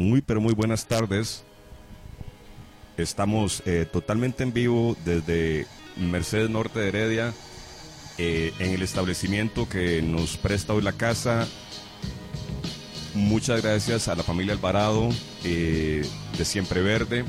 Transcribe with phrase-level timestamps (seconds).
[0.00, 1.44] muy, pero muy buenas tardes.
[2.96, 5.66] Estamos eh, totalmente en vivo desde
[5.96, 7.32] Mercedes Norte de Heredia,
[8.18, 11.46] eh, en el establecimiento que nos presta hoy la casa.
[13.14, 15.08] Muchas gracias a la familia Alvarado
[15.44, 16.04] eh,
[16.36, 17.24] de Siempre Verde.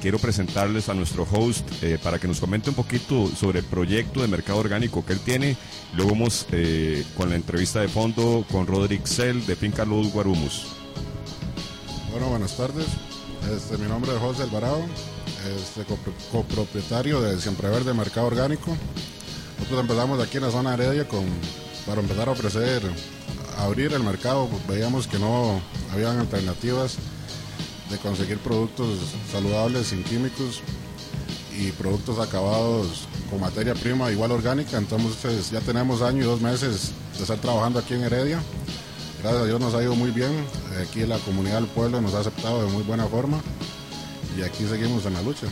[0.00, 1.68] quiero presentarles a nuestro host
[2.04, 5.56] para que nos comente un poquito sobre el proyecto de mercado orgánico que él tiene.
[5.94, 6.46] Luego vamos
[7.16, 10.78] con la entrevista de fondo con Roderick Sell de Finca Luz Guarumus.
[12.38, 12.86] Buenas tardes.
[13.52, 14.78] Este, mi nombre es José Alvarado,
[15.56, 15.84] este,
[16.30, 18.76] copropietario de Siempre Verde Mercado Orgánico.
[19.58, 21.24] Nosotros empezamos aquí en la zona Heredia con,
[21.84, 22.80] para empezar a ofrecer,
[23.58, 24.48] abrir el mercado.
[24.68, 25.60] Veíamos que no
[25.92, 26.98] habían alternativas
[27.90, 29.00] de conseguir productos
[29.32, 30.62] saludables, sin químicos
[31.58, 34.78] y productos acabados con materia prima igual orgánica.
[34.78, 38.40] Entonces ya tenemos año y dos meses de estar trabajando aquí en Heredia.
[39.20, 40.30] Gracias a Dios nos ha ido muy bien.
[40.80, 43.40] Aquí la comunidad del pueblo nos ha aceptado de muy buena forma
[44.38, 45.46] y aquí seguimos en la lucha.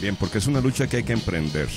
[0.00, 1.68] Bien, porque es una lucha que hay que emprender.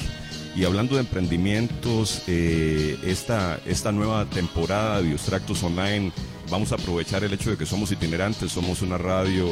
[0.56, 6.12] Y hablando de emprendimientos, eh, esta, esta nueva temporada de Biostractos Online,
[6.50, 9.50] vamos a aprovechar el hecho de que somos itinerantes, somos una radio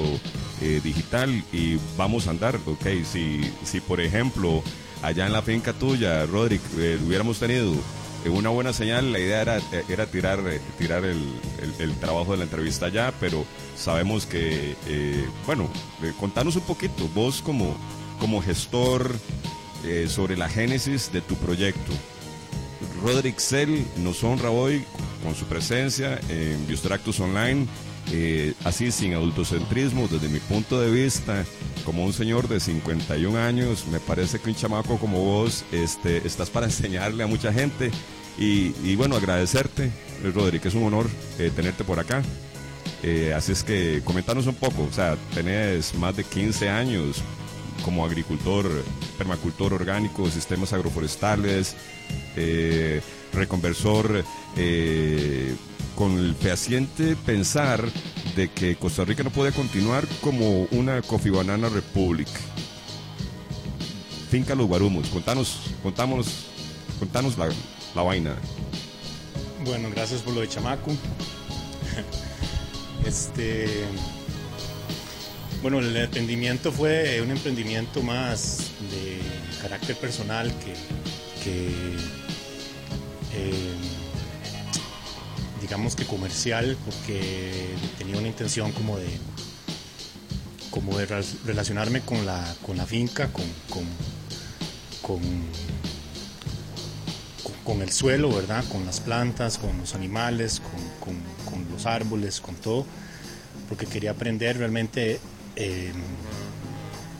[0.62, 4.62] eh, digital y vamos a andar, ok, si, si por ejemplo
[5.02, 7.74] allá en la finca tuya, Roderick, eh, hubiéramos tenido
[8.30, 9.12] una buena señal.
[9.12, 14.26] La idea era, era tirar, eh, tirar el, trabajo de la entrevista ya, pero sabemos
[14.26, 15.70] que, eh, bueno,
[16.04, 17.76] eh, contanos un poquito, vos como,
[18.20, 19.16] como gestor
[20.08, 21.92] sobre la génesis de tu proyecto.
[23.02, 24.86] Roderick Sell nos honra hoy
[25.24, 27.66] con su presencia en Biostractus Online.
[28.64, 31.46] Así sin adultocentrismo, desde mi punto de vista,
[31.86, 36.50] como un señor de 51 años, me parece que un chamaco como vos este, estás
[36.50, 37.92] para enseñarle a mucha gente.
[38.38, 39.92] Y, bueno, agradecerte,
[40.34, 42.24] Rodri, que es un honor eh, tenerte por acá.
[43.04, 47.24] Eh, así es que comentanos un poco, o sea, tenés más de 15 años
[47.84, 48.70] como agricultor,
[49.18, 51.76] permacultor orgánico, sistemas agroforestales,
[52.36, 53.02] eh,
[53.34, 54.24] reconversor,
[55.96, 57.88] con el fehaciente pensar
[58.36, 62.28] de que Costa Rica no puede continuar como una Coffee Banana Republic.
[64.30, 66.46] Finca Los Guarumos, contanos, contámonos,
[67.00, 68.36] contanos la, vaina.
[69.66, 70.92] Bueno, gracias por lo de chamaco.
[73.04, 73.68] Este,
[75.64, 79.20] bueno, el emprendimiento fue un emprendimiento más de
[79.60, 80.54] carácter personal
[81.44, 81.96] que,
[83.34, 83.76] eh,
[85.62, 89.08] digamos que comercial, porque tenía una intención como de,
[90.70, 91.06] como de
[91.46, 93.86] relacionarme con la, con la finca, con, con,
[97.64, 98.66] con, el suelo, ¿verdad?
[98.70, 100.62] Con las plantas, con los animales,
[101.00, 101.22] con,
[101.72, 102.86] los árboles, con todo,
[103.70, 105.20] porque quería aprender realmente
[105.56, 105.94] em,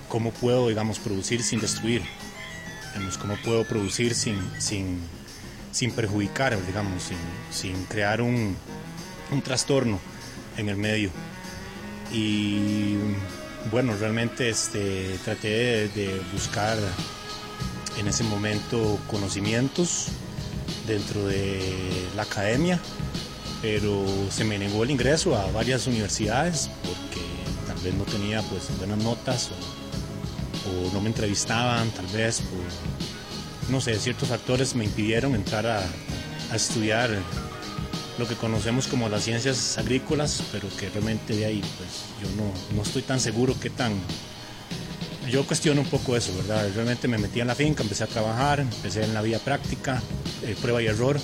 [0.10, 2.02] cómo puedo, digamos, producir sin destruir,
[3.20, 5.00] cómo puedo producir sin, sin
[5.72, 7.04] sin perjudicar, digamos,
[7.52, 8.56] sin, crear un,
[9.44, 10.00] trastorno
[10.58, 11.10] en el medio.
[12.12, 12.96] Y
[13.72, 16.78] bueno, realmente este, traté de, buscar
[17.98, 20.08] en ese momento conocimientos
[20.88, 22.80] dentro de la academia,
[23.62, 27.22] pero se me negó el ingreso a varias universidades porque
[27.68, 33.11] tal vez no tenía pues buenas notas o, o no me entrevistaban tal vez por
[33.72, 35.82] no sé, ciertos factores me impidieron entrar a,
[36.54, 37.10] estudiar
[38.20, 42.82] lo que conocemos como las ciencias agrícolas, pero que realmente de ahí pues yo no,
[42.82, 43.94] estoy tan seguro que tan...
[45.30, 46.70] Yo cuestiono un poco eso, ¿verdad?
[46.76, 50.02] Realmente me metí en la finca, empecé a trabajar, empecé en la vía práctica,
[50.44, 51.18] eh, prueba y error.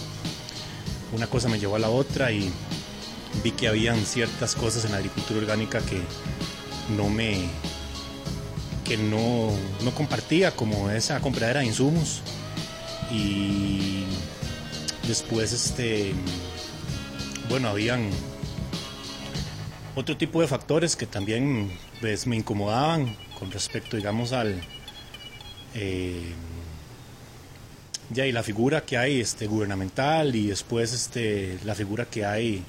[1.14, 2.50] Una cosa me llevó a la otra y
[3.44, 6.02] vi que habían ciertas cosas en la agricultura orgánica que
[6.96, 7.50] no me,
[8.88, 9.52] que no,
[9.96, 12.22] compartía, como esa compradera de insumos.
[13.12, 14.06] Y
[15.08, 16.14] después, este,
[17.50, 18.10] bueno, habían
[19.96, 21.72] otro tipo de factores que también
[22.02, 24.62] pues, me incomodaban con respecto, digamos, al...
[25.74, 26.34] Eh,
[28.10, 32.64] ya y la figura que hay este, gubernamental y después este, la figura que hay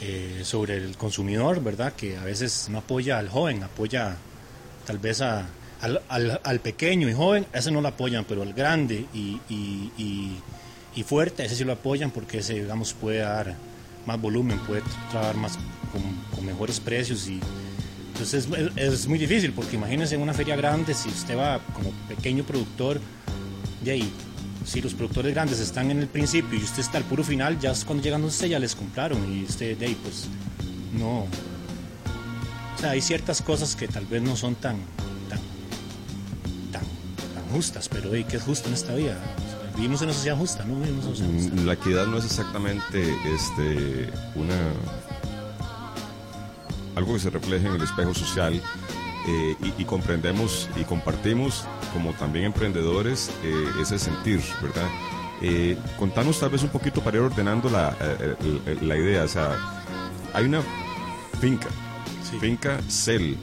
[0.00, 1.94] eh, sobre el consumidor, ¿verdad?
[1.94, 4.16] Que a veces no apoya al joven, apoya
[4.86, 5.46] tal vez a,
[5.82, 11.56] al, pequeño y joven, ese no lo apoyan, pero al grande y, y, fuerte, ese
[11.56, 13.56] sí lo apoyan porque ese, digamos, puede dar
[14.06, 15.58] más volumen, puede trabajar más
[15.90, 17.38] con, mejores precios y
[18.08, 21.90] entonces es, es, muy difícil porque imagínense en una feria grande, si usted va como
[22.08, 23.00] pequeño productor,
[23.84, 24.12] y ahí,
[24.64, 27.72] si los productores grandes están en el principio y usted está al puro final, ya
[27.84, 30.26] cuando llegan usted ya les compraron y usted de ahí pues
[30.98, 31.26] no.
[32.76, 34.76] O sea, hay ciertas cosas que tal vez no son tan
[37.52, 39.16] justas, pero hey, ¿qué es justo en esta vida?
[39.36, 40.74] O sea, vivimos en una sociedad justa, ¿no?
[40.80, 41.62] Vivimos en una sociedad justa.
[41.62, 44.54] Mm, La equidad no es exactamente este, una
[46.94, 48.60] algo que se refleja en el espejo social
[49.26, 54.88] eh, y, y comprendemos y compartimos como también emprendedores eh, ese sentir, ¿verdad?
[55.40, 58.34] Eh, contanos tal vez un poquito para ir ordenando la, eh,
[58.66, 59.56] eh, la idea, o sea,
[60.34, 60.60] hay una
[61.40, 61.68] finca,
[62.30, 62.38] Sí.
[62.40, 63.36] finca Cel,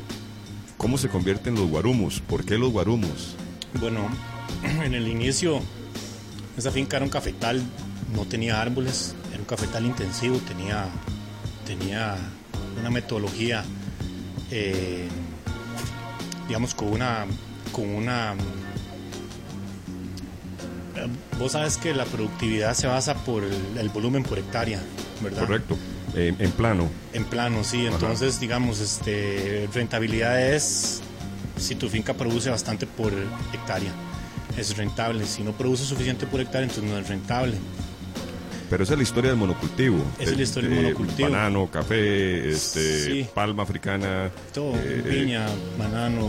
[0.77, 2.21] ¿cómo se convierten los guarumos?
[2.21, 3.35] ¿Por qué los guarumos?
[3.80, 4.07] Bueno,
[4.83, 5.62] en el inicio,
[6.57, 7.62] esa finca era un cafetal,
[8.13, 10.88] no tenía árboles, era un cafetal intensivo, tenía,
[11.66, 12.16] tenía
[12.80, 13.63] una metodología,
[14.51, 15.07] eh,
[16.48, 17.25] digamos, con una,
[17.71, 18.33] con una...
[20.95, 21.07] eh,
[21.38, 24.81] Vos sabes que la productividad se basa por el, el volumen por hectárea,
[25.21, 25.42] ¿verdad?
[25.45, 25.77] Correcto,
[26.16, 26.89] Eh, en plano.
[27.13, 27.86] En plano, sí.
[27.86, 31.01] Entonces, digamos, este, rentabilidad es
[31.59, 33.11] si tu finca produce bastante por
[33.53, 33.91] hectárea.
[34.57, 35.25] Es rentable.
[35.25, 37.56] Si no produce suficiente por hectárea, entonces no es rentable.
[38.69, 39.97] Pero esa es la historia del monocultivo.
[40.19, 41.29] Esa es la Eh, historia del eh, monocultivo.
[41.29, 43.27] Banano, café, este, Sí.
[43.33, 44.29] palma africana.
[44.53, 45.47] Todo, eh, piña,
[45.77, 46.27] banano,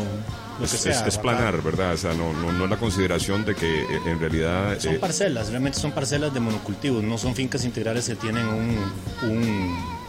[0.59, 1.07] lo que es, sea.
[1.07, 1.93] es- planar, ¿verdad?
[1.93, 4.79] O sea, no, no, no es la consideración de que eh, en realidad...
[4.79, 8.77] Son eh, parcelas, realmente son parcelas de monocultivos, no son fincas integrales que tienen un,
[9.29, 10.00] un-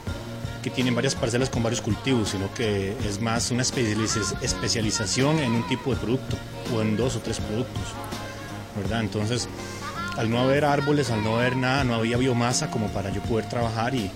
[0.62, 5.52] que tienen varias parcelas con varios cultivos, sino que es más una especializ- especialización en
[5.54, 6.38] un tipo de producto
[6.74, 7.84] o en dos o tres productos,
[8.78, 9.02] ¿verdad?
[9.02, 9.48] Entonces,
[10.18, 13.50] al no haber árboles, al no haber nada, no había biomasa como para yo poder
[13.50, 14.12] trabajar y,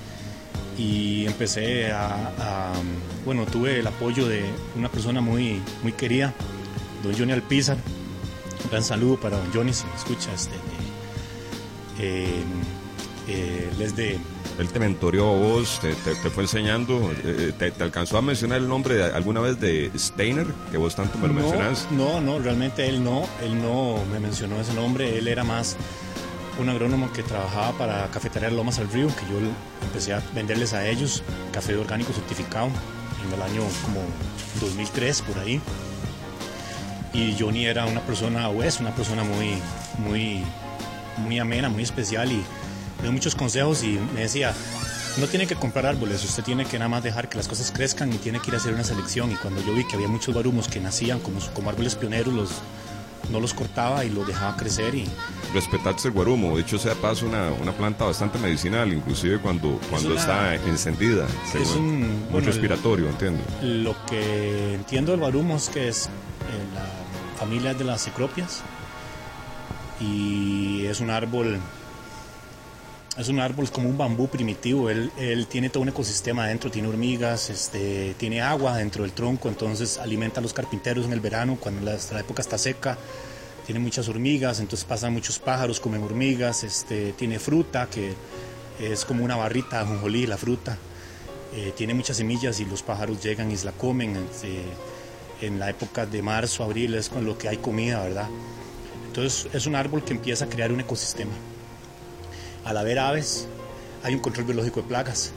[0.77, 2.73] y empecé a,
[3.25, 4.43] bueno, tuve el apoyo de
[4.75, 6.33] una persona muy, muy querida,
[7.03, 7.77] don Johnny Alpizar,
[8.63, 10.55] un gran saludo para don Johnny, si me escucha, este,
[11.99, 12.43] eh,
[13.27, 14.19] eh, de,
[14.59, 18.21] Él te mentoreó a vos, te, te- te fue enseñando, eh, te, te alcanzó a
[18.21, 21.87] mencionar el nombre de- alguna vez de Steiner, que vos tanto me lo no, mencionás.
[21.91, 25.75] no, no, realmente él no, él no me mencionó ese nombre, él era más
[26.57, 29.39] un agrónomo que trabajaba para Cafetería Lomas al Río, que yo
[29.83, 31.21] empecé a venderles a ellos
[31.51, 32.67] café orgánico certificado
[33.27, 33.99] en el año como
[34.61, 35.59] 2003 por ahí.
[37.11, 39.57] Y Johnny era una persona, o es una persona muy,
[39.97, 40.43] muy,
[41.17, 42.41] muy amena, muy especial y
[42.97, 44.53] me dio muchos consejos y me decía,
[45.17, 48.11] no tiene que comprar árboles, usted tiene que nada más dejar que las cosas crezcan
[48.13, 49.31] y tiene que ir a hacer una selección.
[49.31, 52.49] Y cuando yo vi que había muchos barumos que nacían como, como árboles pioneros, los,
[53.31, 55.05] no los cortaba y los dejaba crecer y
[55.53, 60.09] Respetarse el guarumo, de hecho sea paso una, una planta bastante medicinal, inclusive cuando, cuando
[60.11, 63.41] una- está encendida, es un- muy bueno, respiratorio, entiendo.
[63.61, 66.09] Lo que entiendo del barumo es que es eh,
[66.75, 68.63] la familia de las ciclopias
[70.01, 71.59] y es un árbol
[73.17, 76.87] es un árbol como un bambú primitivo él, él tiene todo un ecosistema adentro tiene
[76.87, 81.57] hormigas este tiene agua dentro del tronco entonces alimenta a los carpinteros en el verano
[81.59, 82.97] cuando la, época está seca
[83.65, 88.13] tiene muchas hormigas entonces pasan muchos pájaros comen hormigas este tiene fruta que
[88.79, 90.77] es como una barrita de la fruta
[91.55, 94.17] eh, tiene muchas semillas y los pájaros llegan y se la comen.
[94.17, 94.61] este,
[95.41, 98.27] en la época de marzo, abril es con lo que hay comida, ¿verdad?
[99.07, 101.31] Entonces es un árbol que empieza a crear un ecosistema.
[102.65, 103.47] Al haber aves,
[104.03, 105.31] hay un control biológico de plagas.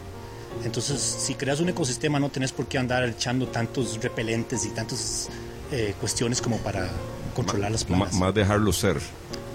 [0.65, 5.29] Entonces, si creas un ecosistema, no tenés por qué andar echando tantos repelentes y tantas
[5.71, 6.89] eh, cuestiones como para
[7.37, 8.15] controlar las plagas.
[8.15, 8.97] más dejarlo ser.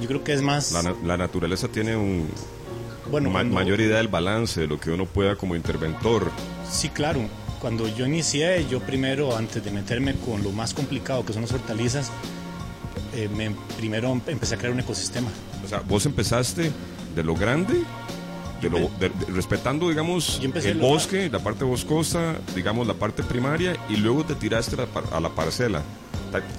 [0.02, 0.72] Yo creo que es más.
[0.72, 2.30] La, na- la naturaleza tiene un
[3.12, 6.32] bueno, ma- cuando- mayor idea del balance, de lo que uno pueda como interventor.
[6.72, 7.22] Sí, claro.
[7.60, 11.52] Cuando yo inicié, yo primero, antes de meterme con lo más complicado que son las
[11.52, 12.12] hortalizas,
[13.14, 15.30] eh, me- primero em- empecé a crear un ecosistema.
[15.64, 16.72] O sea, vos empezaste
[17.16, 17.82] de lo grande,
[18.62, 23.76] de lo, de- de- respetando, digamos, el bosque, la parte boscosa, digamos, la parte primaria,
[23.90, 25.82] y luego te tiraste a la, par- a la parcela.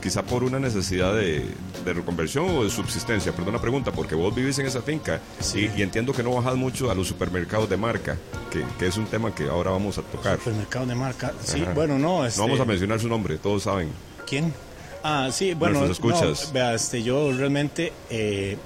[0.00, 1.44] Quizá por una necesidad de,
[1.84, 3.32] de reconversión o de subsistencia.
[3.32, 5.68] Perdón la pregunta, porque vos vivís en esa finca Sí.
[5.74, 8.16] y, y entiendo que no bajás mucho a los supermercados de marca,
[8.52, 10.38] que, que es un tema que ahora vamos a tocar.
[10.38, 11.32] Supermercado de marca.
[11.42, 11.72] Sí, Ajá.
[11.74, 12.24] bueno, no.
[12.24, 13.88] Este, No vamos a mencionar su nombre, todos saben.
[14.28, 14.54] ¿Quién?
[15.02, 15.84] Ah, sí, bueno.
[15.86, 16.46] Escuchas.
[16.46, 18.56] no, vea, este, yo realmente eh,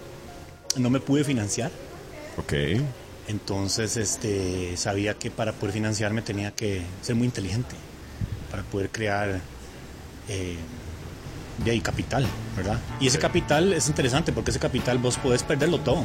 [0.76, 1.70] no me pude financiar.
[2.36, 2.52] Ok.
[3.28, 7.74] Entonces, este, sabía que para poder financiarme tenía que ser muy inteligente
[8.50, 9.40] para poder crear
[10.28, 10.56] eh,
[11.64, 12.78] de ahí capital, ¿verdad?
[13.00, 16.04] Y ese capital es interesante porque ese capital vos podés perderlo todo.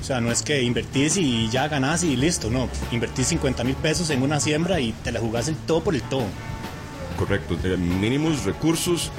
[0.00, 2.68] O sea, no es que invertís y ya ganás y listo, no.
[2.92, 6.02] Invertís 50 mil pesos en una siembra y te la jugás el todo por el
[6.02, 6.26] todo.
[7.18, 9.10] Correcto, mínimos recursos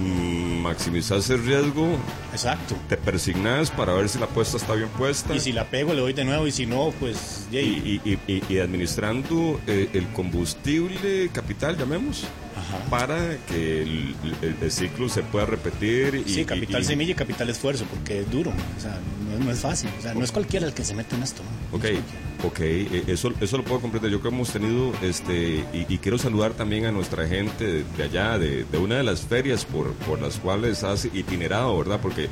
[0.00, 1.96] mm, maximizás el riesgo,
[2.32, 2.74] Exacto.
[2.88, 5.34] te persignas para ver si la apuesta está bien puesta.
[5.34, 6.46] Y si la pego, le doy de nuevo.
[6.46, 7.46] Y si no, pues.
[7.52, 12.24] y, y- y- y administrando eh, el combustible capital, llamemos,
[12.56, 12.78] Ajá.
[12.90, 16.22] para que el, el- el ciclo se pueda repetir.
[16.26, 18.52] Y, Sí, capital semilla y capital esfuerzo, porque es duro.
[18.76, 19.90] O sea, no, es- no es fácil.
[19.98, 21.42] O sea, no es cualquiera el que se mete en esto.
[21.70, 21.76] ¿no?
[21.76, 22.29] Ok, No.
[22.44, 24.10] Ok, eh, eso, eso lo puedo comprender.
[24.10, 28.02] Yo que hemos tenido, este, y, y quiero saludar también a nuestra gente de, de
[28.02, 32.00] allá, de, de una de las ferias por, por las cuales has itinerado, ¿verdad?
[32.00, 32.28] Porque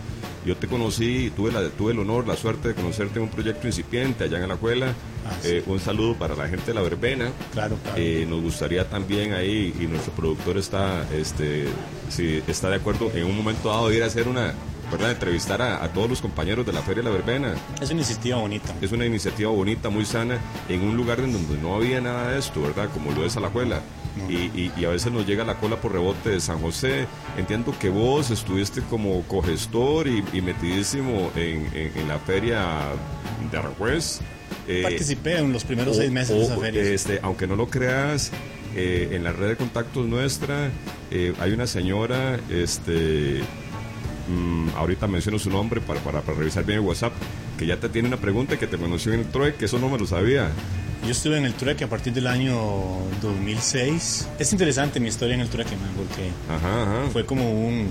[0.46, 3.66] yo te conocí, tuve, la, tuve el honor, la suerte de conocerte en un proyecto
[3.66, 4.94] incipiente allá en.
[5.26, 5.48] Ah, sí.
[5.50, 7.30] Eh, un saludo para la gente de la verbena.
[7.52, 7.98] Claro, claro.
[7.98, 11.66] Eh, nos gustaría también ahí, y nuestro productor está, este,
[12.08, 14.54] si está de acuerdo, en un momento dado ir a hacer una,
[14.90, 15.10] ¿verdad?
[15.12, 17.54] Entrevistar a, a todos los compañeros de la Feria de la Verbena.
[17.80, 18.74] Es una iniciativa bonita.
[18.80, 22.38] Es una iniciativa bonita, muy sana, en un lugar en donde no había nada de
[22.38, 22.88] esto, ¿verdad?
[22.92, 23.80] Como lo es Alajuela.
[24.16, 24.30] No.
[24.30, 27.06] Y, y- y a veces nos llega la cola por rebote de San José.
[27.36, 32.64] Entiendo que vos estuviste como cogestor y, y metidísimo en, en- en la feria
[33.52, 34.20] de Aranjuez.
[34.66, 36.82] Eh, Participé en los primeros o- seis meses de esa feria.
[36.82, 38.30] Este, aunque no lo creas,
[38.74, 40.70] eh, en la red de contactos nuestra
[41.10, 43.40] eh, hay una señora, este,
[44.28, 47.12] mm, ahorita menciono su nombre para, para, para revisar bien el WhatsApp,
[47.58, 49.88] que ya te tiene una pregunta que te conoció en el TROE, que eso no
[49.88, 50.50] me lo sabía.
[51.04, 52.56] Yo estuve en el trueque a partir del año
[53.22, 54.28] 2006.
[54.38, 57.10] Es interesante mi historia en el trueque, man, porque Ajá, ajá.
[57.12, 57.88] fue como un...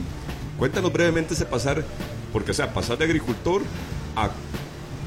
[0.58, 1.84] Cuéntanos brevemente ese pasar,
[2.34, 3.62] porque o sea, pasar de agricultor
[4.16, 4.30] a,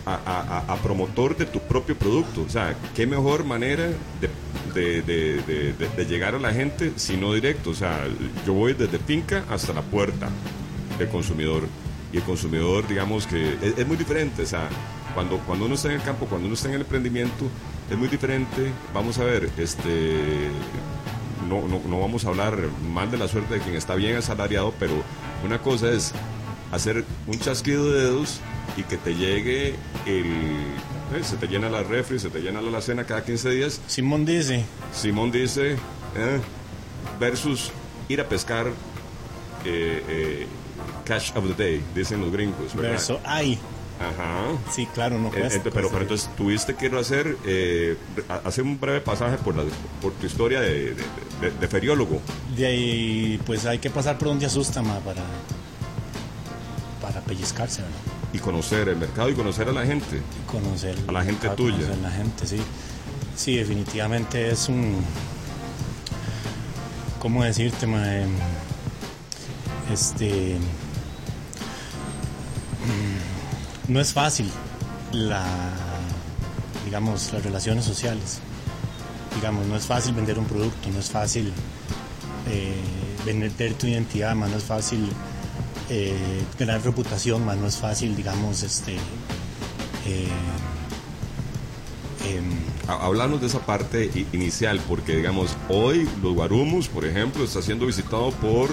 [0.06, 2.42] a, a- promotor de tu propio producto.
[2.42, 3.88] O sea, qué mejor manera
[4.20, 4.30] de,
[4.74, 7.70] de- de- de- de- de llegar a la gente si no directo.
[7.70, 8.04] O sea,
[8.46, 10.28] yo voy desde finca hasta la puerta
[11.00, 11.62] del consumidor.
[12.12, 14.42] Y el consumidor, digamos que es, es muy diferente.
[14.42, 14.68] O sea,
[15.14, 17.46] cuando, cuando uno está en el campo, cuando uno está en el emprendimiento,
[17.90, 18.72] es muy diferente.
[18.94, 20.50] Vamos a ver, este
[21.48, 22.56] no, no, no vamos a hablar
[22.92, 24.92] mal de la suerte de quien está bien asalariado, pero
[25.44, 26.12] una cosa es
[26.72, 28.40] hacer un chasquido de dedos
[28.76, 29.74] y que te llegue
[30.06, 30.26] el...
[31.14, 33.80] eh, se te llena la refri, se te llena la alacena cada 15 días.
[33.86, 36.40] Simón dice, Simón dice, eh,
[37.18, 37.72] versus
[38.08, 38.68] ir a pescar
[39.64, 40.46] eh,
[41.04, 42.90] cash of the day, dicen los gringos, ¿verdad?
[42.92, 43.58] verso, ay.
[44.00, 44.44] Ajá.
[44.72, 45.58] Sí, claro, no cuesta.
[45.62, 47.98] ent- pero, entonces tuviste que a hacer, eh,
[48.30, 49.64] a- hacer un breve pasaje por, la,
[50.00, 51.04] por tu historia de, de-
[51.42, 52.18] de- de feriólogo.
[52.56, 55.22] De ahí, pues hay que pasar por donde asusta, ma, para,
[57.02, 57.96] para pellizcarse, ¿verdad?
[58.32, 60.16] y conocer el mercado y conocer a la gente.
[60.18, 61.74] Y conocer A la gente a tuya.
[61.76, 62.56] conocer la gente, sí.
[63.36, 64.96] Sí, definitivamente es un.
[67.18, 68.16] ¿Cómo decirte, ma?
[68.16, 68.30] Em,
[69.92, 70.56] Este.
[72.86, 74.50] Mm, No es fácil
[75.12, 75.44] la.
[76.84, 78.38] Digamos, las relaciones sociales.
[79.34, 81.52] Digamos, no es fácil vender un producto, no es fácil
[82.48, 82.74] eh,
[83.24, 85.08] vender tu identidad, más no es fácil
[85.88, 88.94] eh, ganar reputación, más no es fácil, digamos, este.
[90.06, 90.28] eh,
[92.28, 92.44] em,
[92.88, 97.86] Ha- Hablarnos de esa parte inicial, porque digamos, hoy los Guarumos, por ejemplo, está siendo
[97.86, 98.68] visitado por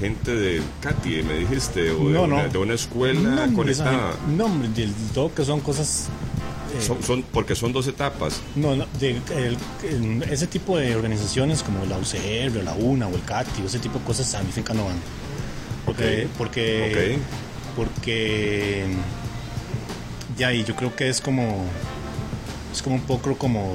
[0.00, 2.48] gente de Katy, me dijiste, o de, una, no.
[2.48, 4.14] de una escuela no, conectada.
[4.36, 6.08] no, hombre, del todo que son cosas.
[6.76, 8.40] eh, Son, son- porque son dos etapas.
[8.54, 9.20] No, no, de-
[9.88, 13.66] el- ese tipo de organizaciones como la UCR, o la UNA o el CATI, o
[13.66, 14.96] ese tipo de cosas a mi finca no van.
[15.86, 16.30] Porque, Ok.
[16.36, 17.18] porque,
[17.76, 18.86] porque
[20.36, 21.64] ya, y yo creo que es como,
[22.72, 23.74] es como un poco como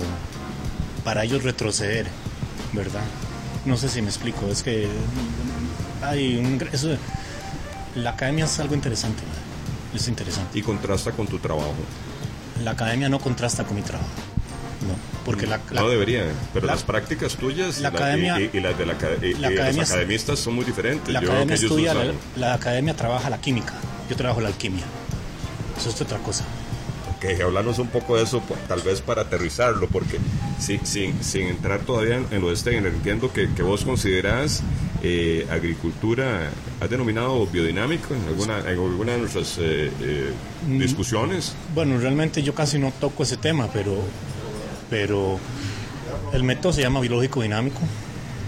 [1.04, 2.06] para ellos retroceder,
[2.74, 3.02] ¿verdad?
[3.66, 4.88] No sé si me explico, es que
[6.02, 6.96] hay un, eso,
[7.96, 9.22] la academia es algo interesante,
[9.94, 10.58] es interesante.
[10.58, 11.74] Y contrasta con tu trabajo.
[12.64, 14.10] La academia no contrasta con mi trabajo,
[14.88, 18.44] no, porque la, la- no debería, pero la- las prácticas tuyas y la academia- y,
[18.54, 21.12] y- y las de la, y- la academia los academistas son muy diferentes.
[21.14, 21.94] La Yo academia estudia,
[22.36, 23.74] la, academia trabaja la química,
[24.10, 24.84] yo trabajo la alquimia.
[25.78, 26.44] Eso es otra cosa.
[27.20, 30.18] que hablarnos un poco de eso, tal vez para aterrizarlo, porque
[30.60, 34.62] sin, sin, sin entrar todavía en, lo de este, entiendo que, que vos considerás
[35.04, 40.32] eh, agricultura, ¿has denominado biodinámico en alguna, en alguna de nuestras eh, eh,
[40.68, 40.78] Mm.
[40.80, 41.54] discusiones?
[41.74, 43.96] Bueno, realmente yo casi no toco ese tema, pero,
[44.92, 45.40] pero
[46.34, 47.80] el método se llama biológico dinámico.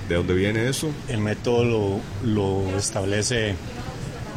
[0.07, 0.89] ¿De dónde viene eso?
[1.07, 3.55] El método lo, lo establece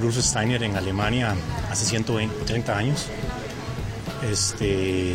[0.01, 1.35] Rudolf Steiner en Alemania
[1.71, 3.07] hace 120, 30 años.
[4.31, 5.15] Este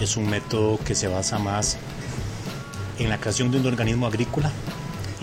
[0.00, 1.76] es un método que se basa más
[2.98, 4.50] en la creación de un organismo agrícola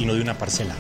[0.01, 0.75] y no de una parcela.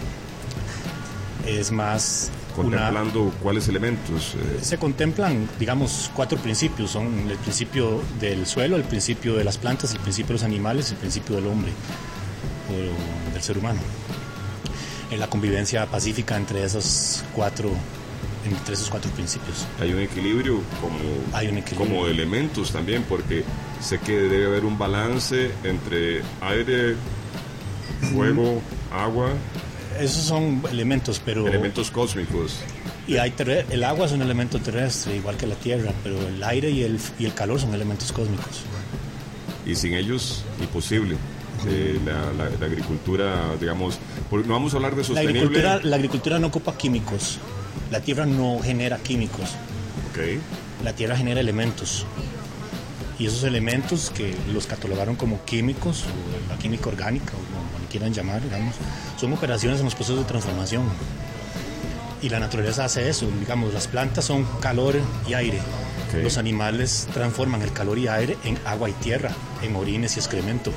[1.45, 4.35] Es más una, Contemplando cuáles elementos.
[4.35, 6.91] eh, se contemplan, digamos, cuatro principios.
[6.91, 10.91] Son el principio del suelo, el principio de las plantas, el principio de los animales,
[10.91, 11.71] el principio del hombre,
[12.69, 13.79] o del ser humano.
[15.11, 17.69] en la convivencia pacífica entre esos cuatro
[18.45, 19.67] entre esos cuatro principios.
[19.81, 20.97] Hay un equilibrio como,
[21.33, 21.89] Hay un equilibrio.
[21.95, 23.43] como elementos también, porque
[23.81, 26.95] sé que debe haber un balance entre aire,
[28.13, 28.61] fuego,
[28.91, 29.29] agua,
[29.99, 32.55] Esos son elementos, pero elementos cósmicos.
[33.07, 33.33] y hay
[33.69, 36.99] el agua es un elemento terrestre, igual que la tierra, pero el aire y el,
[37.19, 38.61] y el calor son elementos cósmicos.
[39.65, 41.15] y sin ellos imposible.
[41.67, 43.99] Eh, la, la- la agricultura, digamos,
[44.31, 45.39] no vamos a hablar de La sostenible.
[45.39, 47.37] agricultura, la agricultura no ocupa químicos.
[47.91, 49.51] La tierra no genera químicos.
[50.09, 50.39] Ok.
[50.83, 52.05] La tierra genera elementos.
[53.19, 57.60] Y esos elementos que los catalogaron como químicos, o la química orgánica, o le
[57.91, 58.75] quieran llamar, digamos,
[59.19, 60.83] son operaciones en los procesos de transformación.
[62.21, 64.95] Y la naturaleza hace eso, digamos, las plantas son calor
[65.27, 65.59] y aire.
[66.07, 66.23] Ok.
[66.23, 69.31] Los animales transforman el calor y aire en agua y tierra,
[69.61, 70.71] en orines y excremento.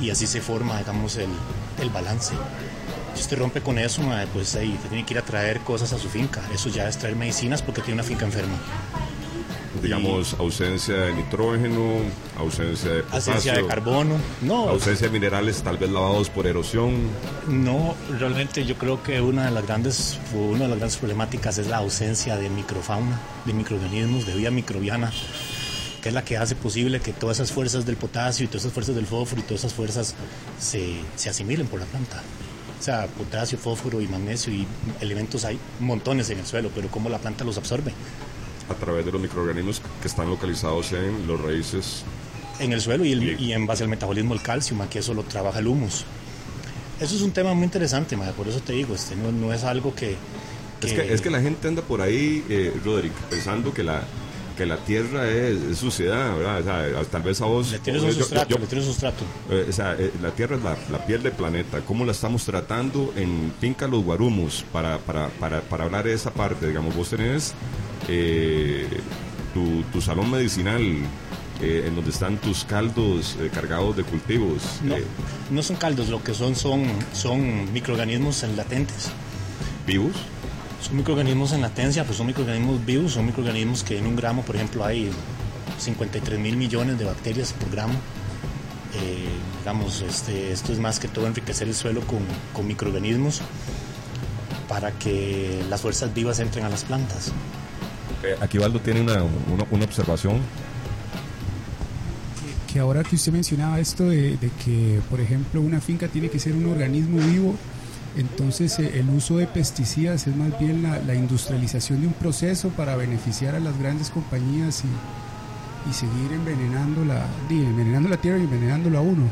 [0.00, 1.30] Y así se forma, digamos, el,
[1.80, 2.34] el balance.
[3.14, 4.02] Si usted rompe con eso,
[4.32, 6.40] pues ahí tiene que ir a traer cosas a su finca.
[6.54, 8.56] Eso ya es traer medicinas porque tiene una finca enferma.
[9.82, 12.00] Digamos, ausencia de nitrógeno,
[12.36, 14.16] ausencia de potasio, Ausencia de carbono.
[14.42, 16.94] No, ausencia de minerales tal vez lavados por erosión.
[17.46, 21.68] no, realmente yo creo que una de las grandes, una de las grandes problemáticas es
[21.68, 25.12] la ausencia de microfauna, de microorganismos, de vida microbiana,
[26.02, 28.72] que es la que hace posible que todas esas fuerzas del potasio y todas esas
[28.72, 30.14] fuerzas del fósforo y todas esas fuerzas
[30.58, 32.22] se, se asimilen por la planta.
[32.78, 34.66] O sea, potasio, fósforo y magnesio y
[35.00, 37.92] elementos hay montones en el suelo, pero cómo la planta los absorbe.
[38.68, 42.02] A través de los microorganismos que están localizados en los raíces.
[42.60, 43.36] en el suelo y, el- Bien.
[43.40, 46.04] y en base al metabolismo del calcio, ma, que eso lo trabaja el humus.
[47.00, 49.62] Eso es un tema muy interesante, ma, por eso te digo, este, no, no es
[49.64, 50.16] algo que...
[50.82, 54.02] Es que, es que la gente anda por ahí, eh, Roderick, pensando que la,
[54.58, 56.60] que la tierra es, es suciedad, ¿verdad?
[56.60, 56.64] O
[57.00, 57.70] sea, tal vez a vos...
[57.70, 59.24] Le tienes un yo- sustrato, yo- le tienes un sustrato.
[59.50, 61.80] Eh, o sea, eh, la Tierra es la, la piel del planeta.
[61.86, 64.64] ¿Cómo la estamos tratando en Finca Los Guarumos?
[64.72, 67.54] Para, para, para, para hablar de esa parte, digamos, vos tenés
[68.08, 68.86] eh,
[69.54, 70.82] tu, tu salón medicinal
[71.62, 74.62] eh, en donde están tus caldos eh, cargados de cultivos.
[74.82, 75.04] No, eh,
[75.50, 79.08] no son caldos, lo que son son, son microorganismos en latentes.
[79.86, 80.12] vivos.
[80.80, 84.56] Son microorganismos en latencia, pues son microorganismos vivos, son microorganismos que en un gramo, por
[84.56, 85.10] ejemplo, hay
[85.78, 87.94] 53 mil millones de bacterias por gramo.
[88.94, 92.20] Eh, digamos, este, esto es más que todo enriquecer el suelo con,
[92.52, 93.42] con microorganismos
[94.68, 97.32] para que las fuerzas vivas entren a las plantas.
[98.22, 100.40] Eh, aquí Valdo tiene una, una, una observación.
[102.72, 106.38] que ahora que usted mencionaba esto de, de que, por ejemplo, una finca tiene que
[106.38, 107.54] ser un organismo vivo,
[108.18, 112.96] entonces eh, el uso de pesticidas es más bien la, industrialización de un proceso para
[112.96, 114.88] beneficiar a las grandes compañías y,
[115.92, 119.22] seguir envenenando la, envenenando la tierra y envenenándolo a uno.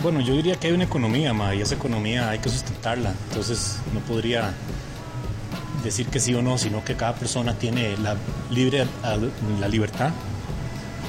[0.00, 3.14] Bueno, yo diría que hay una economía, ma, y esa economía hay que sustentarla.
[3.30, 4.52] Entonces, no podría
[5.82, 8.14] decir que sí o no, sino que cada persona tiene la
[8.48, 8.86] libre
[9.60, 10.12] la libertad,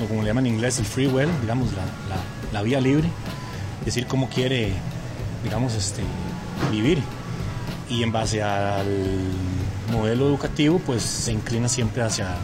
[0.04, 3.08] o como le llaman en inglés, el free will, digamos, la, la- la vía libre,
[3.86, 4.74] decir cómo quiere,
[5.44, 6.02] digamos, este,
[6.72, 7.02] vivir.
[7.90, 8.88] Y en base al
[9.92, 12.36] modelo educativo, pues se inclina siempre hacia,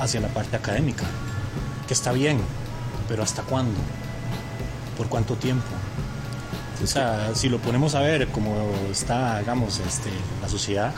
[0.00, 1.04] hacia la parte académica,
[1.88, 2.40] que está bien,
[3.08, 3.80] pero ¿hasta cuándo?
[4.96, 5.68] ¿Por cuánto tiempo?
[6.82, 8.54] O sea, si lo ponemos a ver como
[8.90, 10.10] está, digamos, este,
[10.42, 10.94] la sociedad,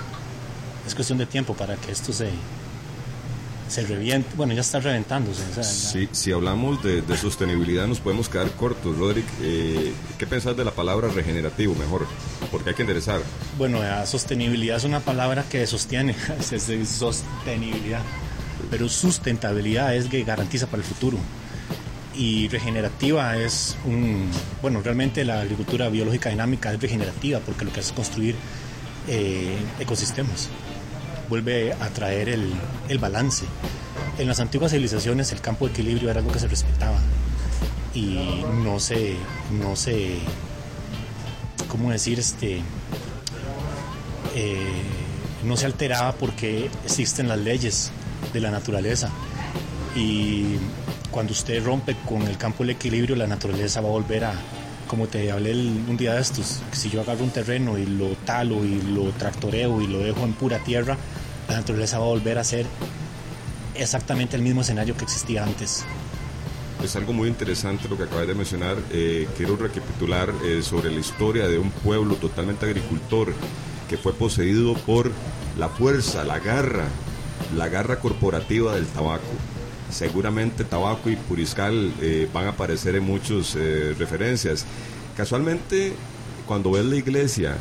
[0.86, 2.30] es cuestión de tiempo para que esto se,
[3.72, 4.28] se reviente.
[4.36, 5.42] Bueno, ya está reventándose.
[5.50, 9.24] o sea, ya- Si, si hablamos de, de sostenibilidad nos podemos quedar cortos, Roderick.
[9.42, 12.06] Eh, ¿Qué pensás de la palabra regenerativo mejor?
[12.50, 13.20] Porque hay que enderezar.
[13.56, 18.02] Bueno, la sostenibilidad es una palabra que sostiene, es es sostenibilidad,
[18.70, 21.18] pero sustentabilidad es que garantiza para el futuro.
[22.14, 24.28] Y regenerativa es un,
[24.60, 28.34] bueno, realmente la agricultura biológica dinámica es regenerativa porque lo que hace es construir
[29.08, 30.50] eh, ecosistemas,
[31.32, 32.52] vuelve a traer el,
[32.90, 33.46] el balance.
[34.18, 36.98] En las antiguas civilizaciones el campo de equilibrio era algo que se respetaba
[37.94, 39.14] y no se,
[39.50, 40.18] no se,
[41.68, 42.18] ¿cómo decir?
[42.18, 42.60] Este,
[44.34, 44.82] eh,
[45.44, 47.90] no se alteraba porque existen las leyes
[48.34, 49.08] de la naturaleza
[49.96, 50.56] y
[51.10, 54.34] cuando usted rompe con el campo del equilibrio la naturaleza va a volver a
[54.86, 58.08] como te hablé el- un día de estos si yo agarro un terreno y lo
[58.26, 60.96] talo y lo tractoreo y lo dejo en pura tierra
[61.52, 62.66] la naturaleza va a volver a ser
[63.74, 65.84] exactamente el mismo escenario que existía antes
[66.82, 68.76] Es algo muy interesante lo que acabas de mencionar.
[68.90, 73.32] Eh, quiero recapitular eh, sobre la historia de un pueblo totalmente agricultor
[73.88, 75.10] que fue poseído por
[75.58, 76.86] la fuerza, la garra,
[77.56, 79.32] la garra corporativa del tabaco.
[79.90, 83.54] Seguramente tabaco y puriscal eh, van a aparecer en muchas
[83.98, 84.64] referencias.
[85.16, 85.92] Casualmente,
[86.46, 87.56] cuando ves la iglesia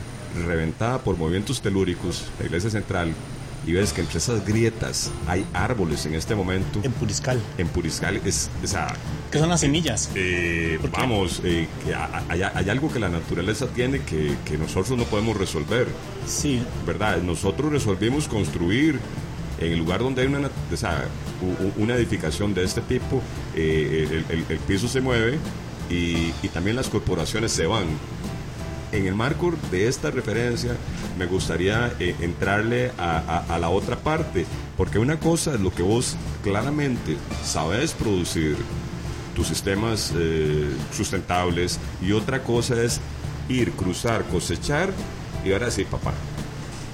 [0.47, 3.13] reventada por movimientos telúricos, la iglesia central,
[3.65, 6.79] y ves que entre esas grietas hay árboles en este momento.
[6.83, 7.39] En Puriscal.
[7.57, 8.93] En Puriscal es, o sea,
[9.31, 10.09] ¿Qué son las semillas?
[10.15, 14.97] eh, vamos, eh, que ha- hay, hay algo que la naturaleza tiene que, que nosotros
[14.97, 15.87] no podemos resolver,
[16.27, 17.17] Sí, ¿verdad?
[17.21, 18.99] Nosotros resolvimos construir
[19.59, 21.05] en el lugar donde hay una, o sea,
[21.77, 23.21] una edificación de este tipo,
[23.55, 25.37] eh, el, el- el piso se mueve
[25.89, 27.85] y, y también las corporaciones se van.
[28.91, 30.75] En el marco de esta referencia
[31.17, 36.17] me gustaría eh, entrarle a, la otra parte, porque una cosa es lo que vos
[36.43, 38.57] claramente sabes producir,
[39.33, 42.99] tus sistemas eh, sustentables, y otra cosa es
[43.47, 44.89] ir, cruzar, cosechar,
[45.45, 46.11] y ahora sí, papá,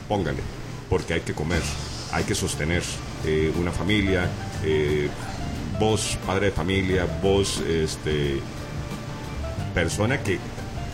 [0.07, 0.43] póngale,
[0.89, 1.63] porque hay que comer,
[2.11, 2.83] hay que sostener
[3.25, 4.29] eh, una familia,
[5.79, 8.39] vos, padre de familia, vos, este,
[9.73, 10.39] persona que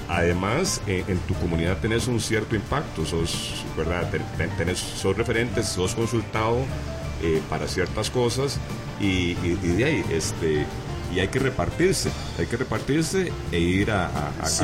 [0.09, 4.09] además eh, en tu comunidad tenés un cierto impacto, sos, ¿verdad?
[4.11, 6.59] Ten- ten- tenés, sos referentes, sos consultado
[7.21, 8.59] eh, para ciertas cosas
[8.99, 9.05] y,
[9.43, 10.65] y- y de ahí, este,
[11.13, 14.07] y hay que repartirse, hay que repartirse e ir a,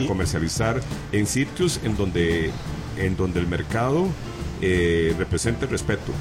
[0.08, 2.52] comercializar en sitios en donde,
[2.98, 4.08] en donde el mercado
[4.62, 6.12] eh, represente respeto,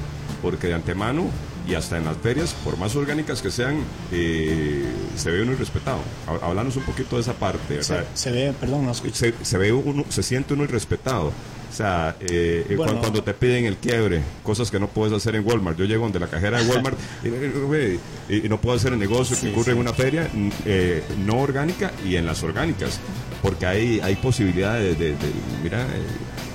[0.41, 1.25] porque de antemano
[1.69, 3.77] y hasta en las ferias, por más orgánicas que sean,
[4.11, 5.99] eh, se ve uno irrespetado.
[6.27, 9.71] Ha- Háblanos un poquito de esa parte, se, se ve, perdón, no se, se ve
[9.71, 11.27] uno, se siente uno irrespetado.
[11.27, 12.83] O sea, eh, Bueno.
[12.93, 15.77] cuan- cuando te piden el quiebre, cosas que no puedes hacer en Walmart.
[15.77, 19.35] Yo llego donde la cajera de Walmart y, y- y no puedo hacer el negocio
[19.35, 19.71] Sí, que ocurre sí.
[19.71, 20.27] en una feria
[20.65, 22.99] eh, no orgánica y en las orgánicas.
[23.43, 25.15] Porque hay, hay posibilidades de, de-
[25.63, 25.87] mira, eh,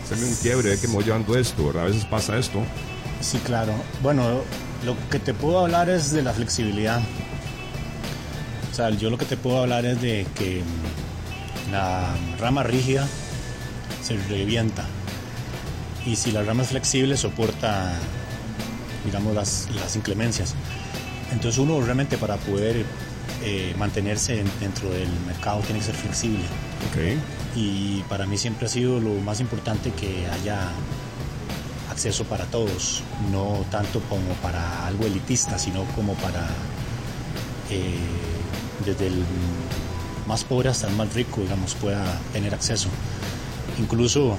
[0.04, 1.84] hacerme un quiebre, ve que me voy llevando esto, ¿verdad?
[1.84, 2.60] A veces pasa esto.
[3.20, 3.72] Sí, claro.
[4.02, 4.42] Bueno,
[4.84, 7.00] lo que te puedo hablar es de la flexibilidad.
[8.70, 13.06] O sea, yo lo que te puedo hablar es de que mm, la rama rígida
[14.02, 14.84] se revienta.
[16.04, 17.92] Y si la rama es flexible, soporta,
[19.04, 20.54] digamos, las, las inclemencias.
[21.32, 22.84] Entonces uno realmente para poder
[23.42, 26.44] eh, mantenerse en- dentro del mercado tiene que ser flexible.
[26.90, 27.56] Ok.
[27.56, 30.68] Y para mí siempre ha sido lo más importante que haya
[31.94, 36.48] acceso para todos, no tanto como para algo elitista, sino como para
[37.70, 37.94] eh,
[38.84, 39.24] desde el
[40.26, 42.88] más pobre hasta el más rico, digamos, pueda tener acceso.
[43.78, 44.36] Incluso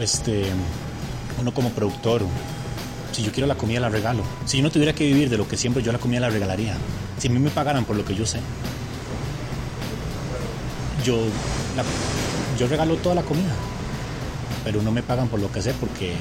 [0.00, 0.46] este,
[1.38, 2.22] uno como productor,
[3.12, 4.22] si yo quiero la comida la regalo.
[4.46, 6.74] Si yo no tuviera que vivir de lo que siempre yo la comida la regalaría.
[7.18, 8.40] Si a mí me pagaran por lo que yo sé,
[11.04, 11.18] yo,
[12.58, 13.52] yo regalo toda la comida,
[14.64, 16.14] pero no me pagan por lo que sé porque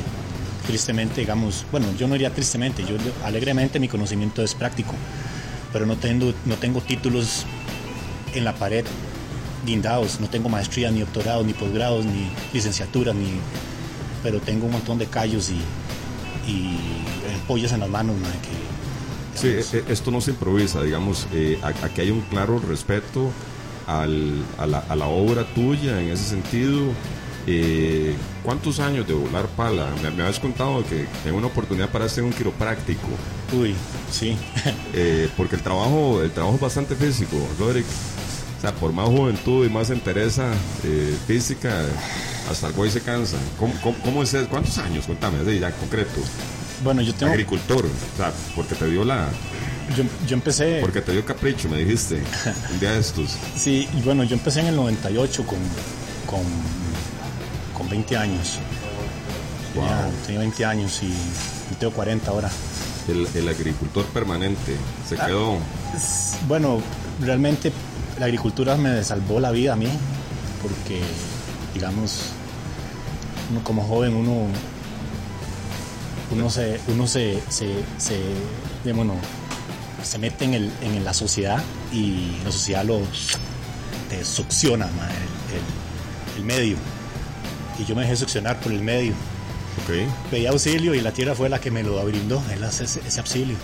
[0.73, 4.93] tristemente, digamos, bueno, yo no diría tristemente, yo alegremente mi conocimiento es práctico,
[5.73, 7.45] pero no tengo, no tengo títulos
[8.36, 8.86] en la pared
[9.65, 13.32] guindados, no tengo maestría, ni doctorados, ni posgrados, ni licenciaturas, ni,
[14.21, 15.55] pero tengo un montón de callos y,
[16.49, 16.77] y
[17.47, 18.69] pollas en las manos, mae, que
[19.39, 23.32] Sí, e- e- esto no se improvisa, digamos, eh, aquí hay un claro respeto
[23.88, 26.91] al- a, la, a la obra tuya en ese sentido.
[27.51, 29.88] Eh, ¿Cuántos años de volar pala?
[30.03, 33.07] Me, me habías contado que en una oportunidad paraste en un quiropráctico,
[33.51, 33.73] Uy,
[34.12, 34.38] sí.
[34.93, 37.88] eh, porque el trabajo, el trabajo es bastante físico, Roderick.
[38.57, 40.51] O sea, por más juventud y más entereza
[40.83, 41.85] eh, física,
[42.51, 43.38] hasta el güey se cansa.
[43.57, 44.47] ¿Cómo, cómo, cómo es eso?
[44.49, 45.07] ¿Cuántos años?
[45.07, 46.21] Contame, así ya en concreto.
[46.83, 47.31] Bueno, yo tengo.
[47.31, 49.27] Agricultor, o sea, porque te dio la,
[49.97, 50.79] Yo, yo empecé.
[50.81, 52.21] porque te dio capricho, me dijiste,
[52.71, 53.38] un día de estos.
[53.57, 55.57] Sí, y bueno, yo empecé en el 98 con,
[56.27, 56.88] con, con
[57.89, 58.60] 20 años.
[59.75, 59.86] Wow.
[60.25, 62.49] tenía 20 años y, y tengo 40 ahora.
[63.08, 64.75] El, el agricultor permanente
[65.08, 65.58] se quedó.
[66.47, 66.82] Bueno,
[67.21, 67.71] realmente
[68.19, 69.88] la agricultura me salvó la vida a mí,
[70.62, 71.02] porque,
[71.73, 72.19] digamos,
[73.52, 74.47] uno como joven, uno,
[76.32, 79.13] uno se, uno se, se, se, bueno,
[80.04, 82.99] se mete en, el, en la sociedad y la sociedad lo
[84.10, 86.78] te succiona ma, el, el- el medio.
[87.79, 89.13] Y yo me dejé succionar por el medio.
[89.83, 90.29] Ok.
[90.31, 93.19] Pedí auxilio y la tierra fue la que me lo brindó, él hace ese, ese
[93.19, 93.55] auxilio.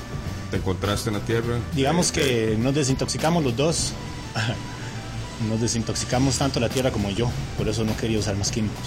[0.51, 1.60] Te encontraste en la tierra.
[1.75, 2.13] Digamos Eh,
[2.56, 3.93] que nos desintoxicamos los dos.
[5.49, 7.30] Nos desintoxicamos tanto la tierra como yo.
[7.58, 8.86] Por eso no quería usar más químicos.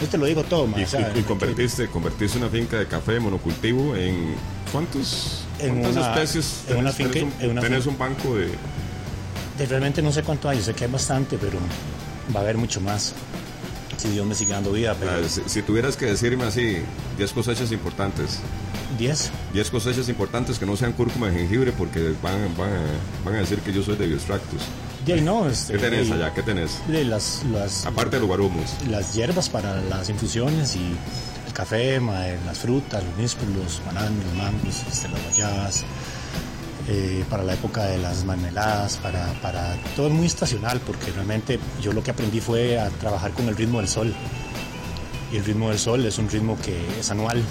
[0.00, 2.78] Yo te lo digo todo, ma, Y, o sea, y- y convertiste, convertiste una finca
[2.78, 4.36] de café monocultivo en.
[4.70, 6.60] ¿Cuántos, En ¿Cuántas una- especies?
[6.68, 7.90] en una tenés finca- un, en una tenés finca.
[7.90, 8.46] un banco de.
[9.58, 10.58] de- realmente no sé cuánto hay.
[10.58, 11.58] Yo sé que hay bastante, pero
[12.34, 13.12] va a haber mucho más.
[14.00, 14.96] Si Dios me sigue dando vida.
[14.98, 16.78] Pero ah, si, si tuvieras que decirme así,
[17.18, 18.38] 10 cosechas importantes.
[18.98, 19.30] 10.
[19.52, 22.80] 10 cosechas importantes que no sean cúrcuma de jengibre porque van, van, a,
[23.24, 24.62] van a decir que yo soy de bioextractos.
[25.04, 26.32] De ahí no, este, ¿Qué tenés de- allá?
[26.34, 26.78] ¿Qué tenés?
[26.88, 28.70] de las, las, Aparte de los guarumos.
[28.88, 30.94] las hierbas para las infusiones y
[31.46, 35.84] el café, mae, las frutas, los nísperos, los bananos, los mangos, este, las guayabas,
[36.90, 41.58] eh, para la época de las mermeladas, para, para todo es muy estacional porque realmente
[41.80, 44.14] yo lo que aprendí fue a trabajar con el ritmo del sol
[45.32, 47.42] y el ritmo del sol es un ritmo que es anual,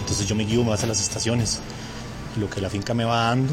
[0.00, 1.60] entonces yo me guío más a las estaciones
[2.38, 3.52] lo que la finca me va dando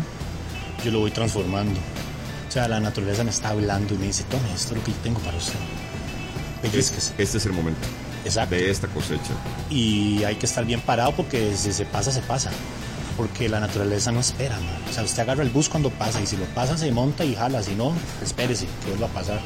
[0.83, 1.79] yo lo voy transformando.
[2.47, 4.91] O sea, la naturaleza me está hablando y me dice, tome, esto es lo que
[4.91, 5.55] yo tengo para usted.
[7.17, 7.81] Este es el momento
[8.23, 8.55] Exacto.
[8.55, 9.33] de esta cosecha.
[9.69, 12.51] Y hay que estar bien parado porque si se pasa, se pasa.
[13.17, 14.81] Porque la naturaleza no espera, man.
[14.89, 17.35] O sea, usted agarra el bus cuando pasa y si lo pasa, se monta y
[17.35, 17.61] jala.
[17.61, 19.39] Si no, espérese que vuelva a pasar.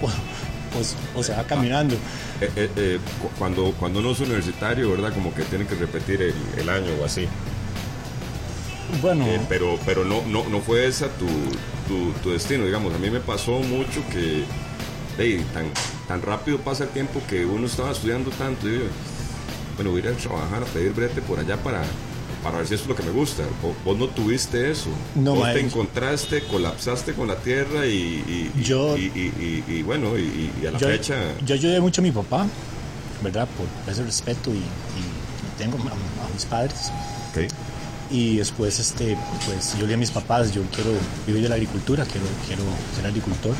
[0.00, 0.08] O,
[0.74, 1.94] pues, o se va caminando.
[2.40, 5.12] Eh, eh, eh, cu- cuando, cuando uno es universitario, ¿verdad?
[5.12, 7.26] Como que tiene que repetir el, el año o así.
[9.00, 11.26] Bueno, pero pero no, no, no fue esa tu,
[11.88, 12.92] tu, tu destino, digamos.
[12.94, 14.44] A mí me pasó mucho que
[15.18, 15.66] ey, tan,
[16.08, 18.68] tan rápido pasa el tiempo que uno estaba estudiando tanto.
[18.68, 18.84] Y yo,
[19.76, 21.82] bueno, voy a ir a trabajar, a pedir brete por allá para,
[22.42, 23.42] para ver si eso es lo que me gusta.
[23.62, 24.90] Vos, vos no tuviste eso.
[25.14, 30.18] No, vos te encontraste, colapsaste con la tierra y, Yo- y, y- y- y bueno,
[30.18, 31.14] y, a la yo, fecha...
[31.44, 32.46] yo ayudé mucho a mi papá,
[33.22, 33.46] ¿verdad?
[33.56, 34.62] Por ese respeto y,
[35.58, 36.90] tengo a, a mis padres.
[37.30, 37.52] ok.
[38.10, 40.90] Y después, este, pues yo le dije a mis papás, yo quiero
[41.26, 42.62] vivir de la agricultura, quiero, quiero
[42.94, 43.54] ser agricultor.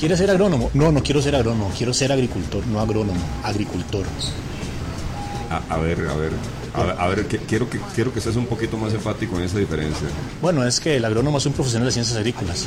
[0.00, 0.70] ¿Quieres ser agrónomo?
[0.74, 4.04] No, no quiero ser agrónomo, quiero ser agricultor, no agrónomo, agricultor.
[5.50, 6.32] A, a ver, a ver.
[6.74, 9.44] A ver, a ver, que- quiero, que, quiero que seas un poquito más enfático en
[9.44, 10.08] esa diferencia.
[10.40, 12.66] Bueno, es que el agrónomo es un profesional de ciencias agrícolas.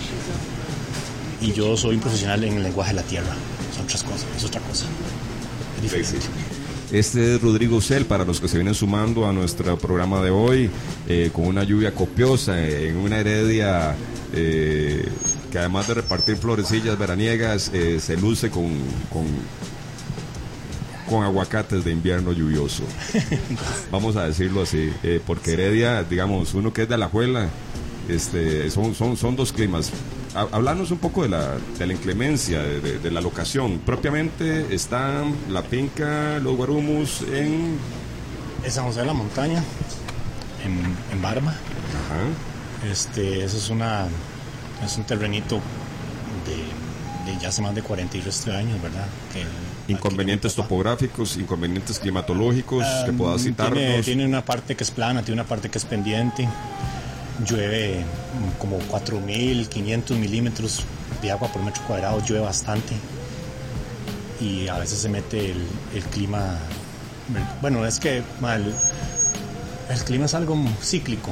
[1.41, 3.34] Y yo soy un profesional en el lenguaje de la tierra.
[3.76, 4.86] Son otras cosas, es otra cosa.
[5.78, 6.28] Es diferente.
[6.91, 10.70] Este es Rodrigo Cel para los que se vienen sumando a nuestro programa de hoy,
[11.08, 13.96] eh, con una lluvia copiosa, eh, en una heredia
[14.34, 15.04] eh,
[15.52, 18.65] que además de repartir florecillas veraniegas, eh, se luce con,
[19.12, 19.26] con,
[21.10, 22.84] con aguacates de invierno lluvioso.
[23.91, 27.50] Vamos a decirlo así, eh, porque Heredia, digamos, uno que es de Alajuela,
[28.10, 29.91] este, son, son, son dos climas.
[30.36, 33.80] Ha- Hablarnos un poco de la, de la inclemencia, de, de- de la locación.
[33.86, 37.78] Propiamente está la finca Los Guarumus en...
[38.63, 39.63] Es San José de la Montaña,
[40.63, 41.52] en, en Barba.
[41.52, 42.89] Ajá.
[42.91, 44.08] Este, eso es una
[44.84, 45.60] es un terrenito
[46.46, 49.06] de, de ya hace más de 40 y resto de años, ¿verdad?
[49.34, 49.44] Que
[49.88, 53.78] Inconvenientes topográficos, inconvenientes climatológicos que puedas citarnos.
[53.78, 56.48] Tiene, tiene una parte que es plana, tiene una parte que es pendiente.
[57.45, 58.04] Llueve
[58.58, 60.84] como 4.500 milímetros
[61.21, 62.95] de agua por metro cuadrado, llueve bastante.
[64.41, 66.58] Y a veces se mete el, el clima.
[67.62, 68.74] Bueno, es que ma, el,
[69.89, 71.32] el clima es algo cíclico.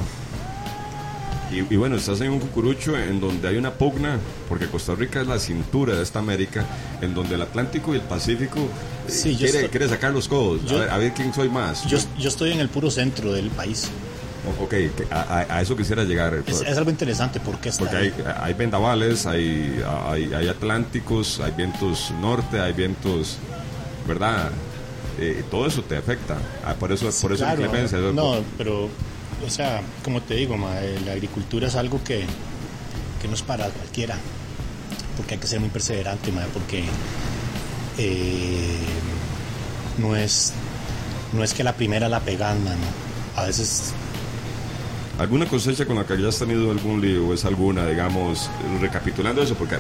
[1.53, 4.17] Y, y bueno, estás en un cucurucho en donde hay una pugna,
[4.49, 6.65] porque Costa Rica es la cintura de esta América,
[7.01, 10.65] en donde el Atlántico y el Pacífico eh, Sí, quiere, estoy- quiere sacar los codos.
[10.65, 11.85] yo- a, ver, a ver quién soy más.
[11.87, 13.89] Yo, yo estoy en el puro centro del país.
[14.59, 14.73] Ok,
[15.09, 16.43] a, eso quisiera llegar.
[16.45, 21.51] Es, es algo interesante porque está Porque hay, hay vendavales, hay, hay, hay atlánticos, hay
[21.51, 23.37] vientos norte, hay vientos,
[24.05, 24.49] ¿verdad?
[25.17, 26.37] Eh, todo eso te afecta.
[26.65, 27.99] Ah, por eso, por eso la Claro, inclemencia.
[27.99, 28.89] No, pero,
[29.45, 32.25] o sea, como te digo, eh, la agricultura es algo que,
[33.21, 34.15] que no es para cualquiera,
[35.17, 36.84] porque hay que ser muy perseverante, porque
[37.97, 38.77] eh,
[39.97, 40.53] no es
[41.34, 42.86] no es que la primera la pegan, mano.
[43.36, 43.93] A veces
[45.19, 47.34] ¿Alguna cosecha con la que hayas tenido algún lío?
[47.34, 48.49] ¿Es alguna, digamos,
[48.82, 49.53] recapitulando eso?
[49.53, 49.75] Porque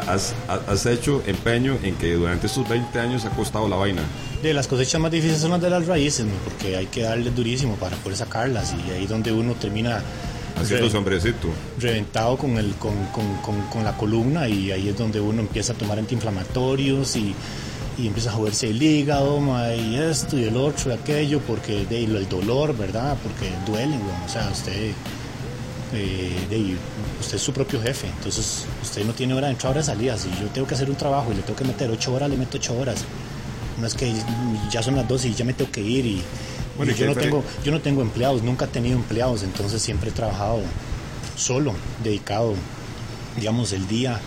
[0.00, 0.34] has,
[0.68, 4.02] has hecho empeño en que durante estos 20 años ha costado la vaina.
[4.42, 7.30] de las cosechas más difíciles son las de las raíces, ma, porque hay que darle
[7.30, 10.02] durísimo para poder sacarlas y ahí donde uno termina
[10.56, 11.48] Haciendo hombrecito.
[11.78, 15.72] reventado con, el, con, con- con- con la columna y ahí es donde uno empieza
[15.72, 17.34] a tomar antiinflamatorios y,
[17.98, 21.86] y empieza a joderse el hígado ma, y esto y el otro y aquello porque
[21.86, 23.16] de, el dolor, ¿verdad?
[23.22, 24.22] Porque duele, weón.
[24.24, 24.92] o sea, usted,
[25.94, 26.76] eh, de-
[27.20, 30.16] usted es su propio jefe, entonces usted no tiene hora de entrada hora de salida.
[30.16, 32.36] Si yo tengo que hacer un trabajo y le tengo que meter ocho horas, le
[32.36, 33.04] meto ocho horas.
[33.78, 34.12] No es que
[34.70, 36.22] ya son las 12 y ya me tengo que ir y,
[36.76, 39.82] Bueno, y ¿y yo, no tengo, yo no tengo empleados, nunca he tenido empleados, entonces
[39.82, 40.60] siempre he trabajado
[41.36, 41.74] solo,
[42.04, 42.54] dedicado,
[43.36, 44.20] digamos, el día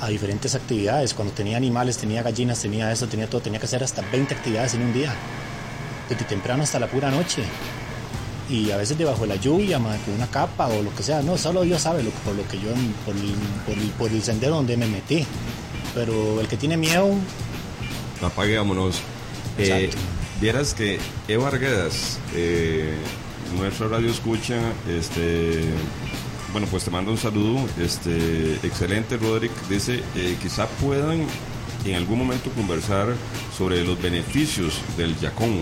[0.00, 1.12] a diferentes actividades.
[1.14, 4.74] Cuando tenía animales, tenía gallinas, tenía eso, tenía todo, tenía que hacer hasta 20 actividades
[4.74, 5.14] en un día,
[6.08, 7.42] desde temprano hasta la pura noche.
[8.50, 11.22] Y a veces debajo de la lluvia, con una capa o lo que sea.
[11.22, 12.70] No, solo Dios sabe lo, por lo que yo,
[13.06, 13.32] por el,
[13.66, 15.24] por el- por el sendero donde me metí.
[15.94, 17.14] Pero el que tiene miedo,
[18.22, 18.96] Apague, vámonos.
[19.58, 19.90] Eh,
[20.40, 22.94] vieras que Eva Arguedas, eh,
[23.58, 24.56] nuestra radio escucha,
[24.88, 25.64] este,
[26.52, 27.60] bueno, pues te mando un saludo.
[27.78, 29.52] Este, excelente, Roderick.
[29.68, 31.26] Dice, eh, quizá puedan
[31.84, 33.14] en algún momento conversar
[33.56, 35.60] sobre los beneficios del yacón.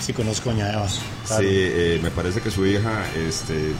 [0.00, 0.86] Sí, conozco a Doña Eva.
[1.26, 1.42] claro.
[1.42, 3.72] Sí, eh, me parece que su hija este,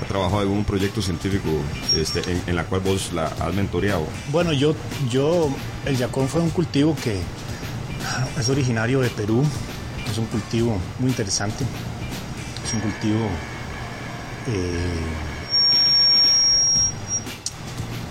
[0.00, 1.48] ha trabajado en un proyecto científico
[1.94, 4.06] este, en, en la cual vos la has mentoreado.
[4.30, 4.74] Bueno, yo,
[5.10, 5.50] yo,
[5.84, 7.20] el yacón fue un cultivo que
[8.38, 9.44] es originario de Perú.
[10.10, 11.64] Es un cultivo muy interesante.
[12.64, 13.26] Es un cultivo,
[14.48, 14.94] eh,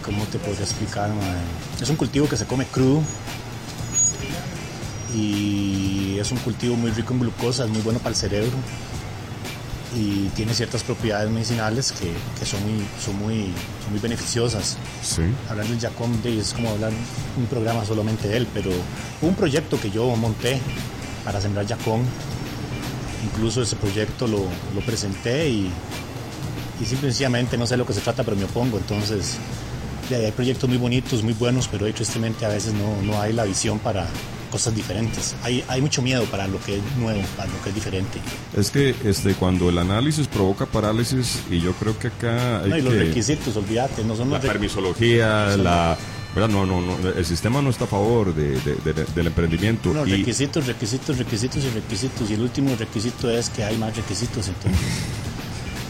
[0.03, 1.09] ¿cómo te podría explicar?
[1.09, 1.37] mae?
[1.81, 3.01] Es un cultivo que se come crudo
[5.15, 8.55] y es un cultivo muy rico en glucosa, es muy bueno para el cerebro
[9.97, 13.45] y tiene ciertas propiedades medicinales que, que son, muy, son, muy,
[13.81, 15.21] son muy beneficiosas Sí.
[15.49, 16.91] hablar del Jacom Day es como hablar
[17.37, 18.71] un programa solamente de él, pero
[19.21, 20.59] un proyecto que yo monté
[21.23, 22.01] para sembrar Jacón.
[23.23, 24.39] Incluso ese proyecto lo,
[24.75, 25.71] lo presenté y,
[26.81, 28.77] y simple y sencillamente no sé de lo que se trata, pero me opongo.
[28.77, 29.37] Entonces,
[30.11, 33.45] hay proyectos muy bonitos, muy buenos, pero hoy tristemente a veces no, no hay la
[33.45, 34.07] visión para
[34.55, 35.35] cosas diferentes.
[35.43, 38.19] Hay, hay mucho miedo para lo que es nuevo, para lo que es diferente.
[38.55, 42.77] Es que este, cuando el análisis provoca parálisis, y yo creo que acá hay No,
[42.77, 45.97] y los que- requisitos, olvídate, no son la los permisología, la...
[46.33, 46.49] ¿verdad?
[46.49, 49.93] No, no, no, el sistema no está a favor de, de- de- del emprendimiento.
[49.93, 52.29] No, y, requisitos, requisitos, requisitos y requisitos.
[52.29, 54.47] Y el último requisito es que hay más requisitos.
[54.47, 54.79] Entonces,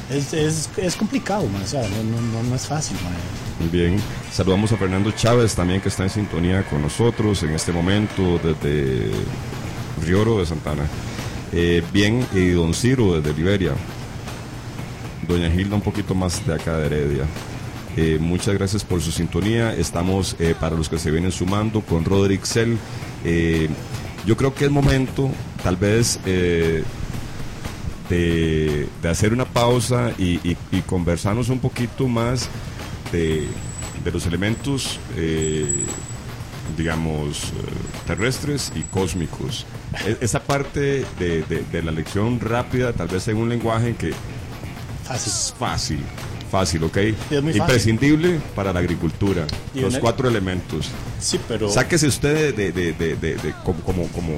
[0.09, 2.97] es, es, es complicado, no, no, no, es fácil.
[3.03, 3.71] man.
[3.71, 3.97] Bien,
[4.31, 9.11] saludamos a Fernando Chávez también que está en sintonía con nosotros en este momento desde
[10.03, 10.83] Rioro de Santana.
[11.51, 13.71] Eh, bien, y don Ciro desde Liberia.
[15.27, 17.25] Doña Gilda un poquito más de acá de Heredia.
[17.97, 19.73] Eh, muchas gracias por su sintonía.
[19.73, 22.75] Estamos eh, para los que se vienen sumando con Roderick Cell.
[24.25, 25.29] Yo creo que es momento,
[25.63, 26.19] tal vez,
[28.09, 32.49] de, de hacer una pausa y, y- y conversarnos un poquito más
[33.11, 33.47] de,
[34.03, 35.83] de los elementos, eh,
[36.77, 37.51] digamos, eh,
[38.07, 39.65] terrestres y cósmicos.
[40.05, 44.11] E- Esa parte de, de- la lección rápida, tal vez en un lenguaje que
[45.03, 45.31] Fácil.
[45.33, 45.99] es fácil,
[46.51, 46.97] fácil, ¿ok?
[46.97, 47.57] es muy fácil.
[47.57, 49.45] Imprescindible para la agricultura.
[49.73, 50.89] Los una- cuatro elementos.
[51.19, 51.69] Sí, pero.
[51.69, 54.33] Sáquese usted de, de- de- de- de- como, como, como,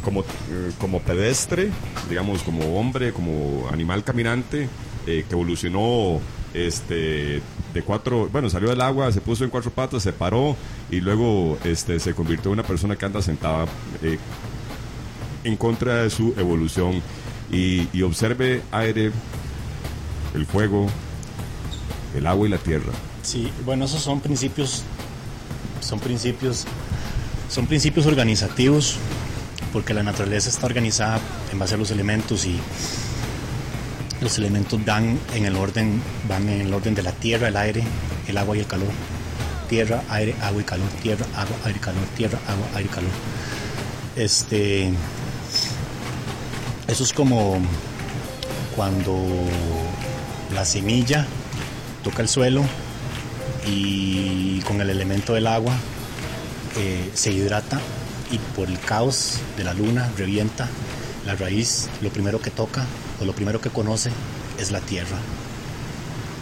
[0.00, 1.70] como, eh, como pedestre,
[2.08, 4.68] digamos, como hombre, como animal caminante,
[5.06, 6.20] eh, que evolucionó
[6.54, 10.56] este, de cuatro, bueno, salió del agua, se puso en cuatro patas, se paró
[10.90, 13.66] y luego este, se convirtió en una persona que anda sentada
[14.02, 14.18] eh,
[15.44, 17.02] en contra de su evolución.
[17.52, 19.10] Y, y observe aire,
[20.34, 20.86] el fuego,
[22.14, 22.92] el agua y la tierra.
[23.22, 24.84] Sí, bueno, esos son principios.
[25.80, 26.66] Son principios.
[27.48, 28.98] Son principios organizativos.
[29.72, 31.20] Porque la naturaleza está organizada
[31.52, 32.58] en base a los elementos y
[34.20, 37.82] los elementos dan en el orden, van en el orden de la tierra, el aire,
[38.28, 38.90] el agua y el calor.
[39.68, 43.10] Tierra, aire, agua y calor, tierra, agua, aire, calor, tierra, agua, aire, calor.
[44.16, 44.90] Este.
[46.88, 47.58] Eso es como
[48.74, 49.14] cuando
[50.54, 51.26] la semilla
[52.02, 52.64] toca el suelo
[53.66, 55.74] y con el elemento del agua
[56.76, 57.80] eh, se hidrata
[58.30, 60.68] y por el caos de la luna revienta
[61.26, 62.84] la raíz, lo primero que toca
[63.20, 64.10] o lo primero que conoce
[64.58, 65.16] es la tierra.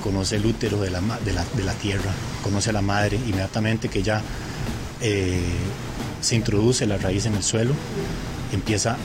[0.03, 1.33] Conoce el útero de la, de
[1.65, 4.23] la, tierra, conoce a la madre inmediatamente que ya
[5.01, 5.41] eh,
[6.21, 7.75] se introduce la raíz en el suelo,
[8.53, 8.97] empieza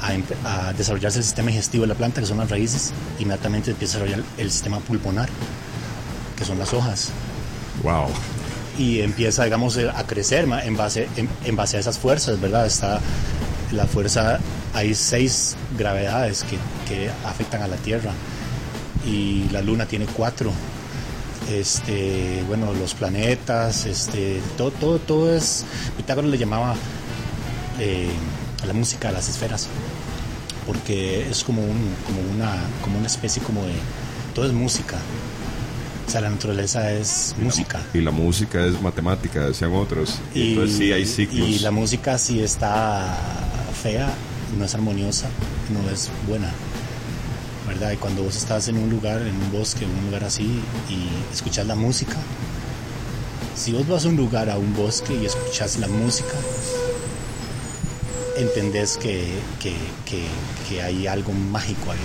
[0.00, 3.98] a, a desarrollarse el sistema digestivo de la planta, que son las raíces, inmediatamente empieza
[3.98, 5.28] a desarrollar el sistema pulmonar,
[6.36, 7.10] que son las hojas,
[7.82, 8.08] Wow.
[8.78, 11.08] Y empieza, digamos, a crecer en base,
[11.44, 12.66] en, base a esas fuerzas, ¿verdad?
[12.66, 13.00] Está
[13.72, 14.38] la fuerza,
[14.74, 16.56] hay seis gravedades que,
[16.88, 18.12] que afectan a la Tierra
[19.06, 20.52] y la Luna tiene cuatro.
[21.50, 25.64] Este, bueno, los planetas, este, todo, todo, todo es.
[25.96, 26.74] Pitágoras le llamaba
[27.78, 28.10] eh,
[28.66, 29.68] la música a las esferas,
[30.66, 33.74] porque es como un, como una, como una especie como de,
[34.34, 34.96] todo es música.
[36.06, 37.80] O sea, la naturaleza es música.
[37.92, 40.20] Y la música es matemática, decían otros.
[40.34, 41.48] Y entonces sí hay ciclos.
[41.48, 43.16] y la música si está
[43.82, 44.08] fea,
[44.56, 45.28] no es armoniosa,
[45.72, 46.50] no es buena.
[47.66, 47.90] ¿Verdad?
[47.90, 51.08] Y cuando vos estás en un lugar, en un bosque, en un lugar así, y
[51.34, 52.16] escuchas la música,
[53.56, 56.34] si vos vas a un lugar, a un bosque y escuchas la música,
[58.36, 59.26] entendés que,
[59.60, 60.22] que, que,
[60.68, 61.98] que hay algo mágico ahí.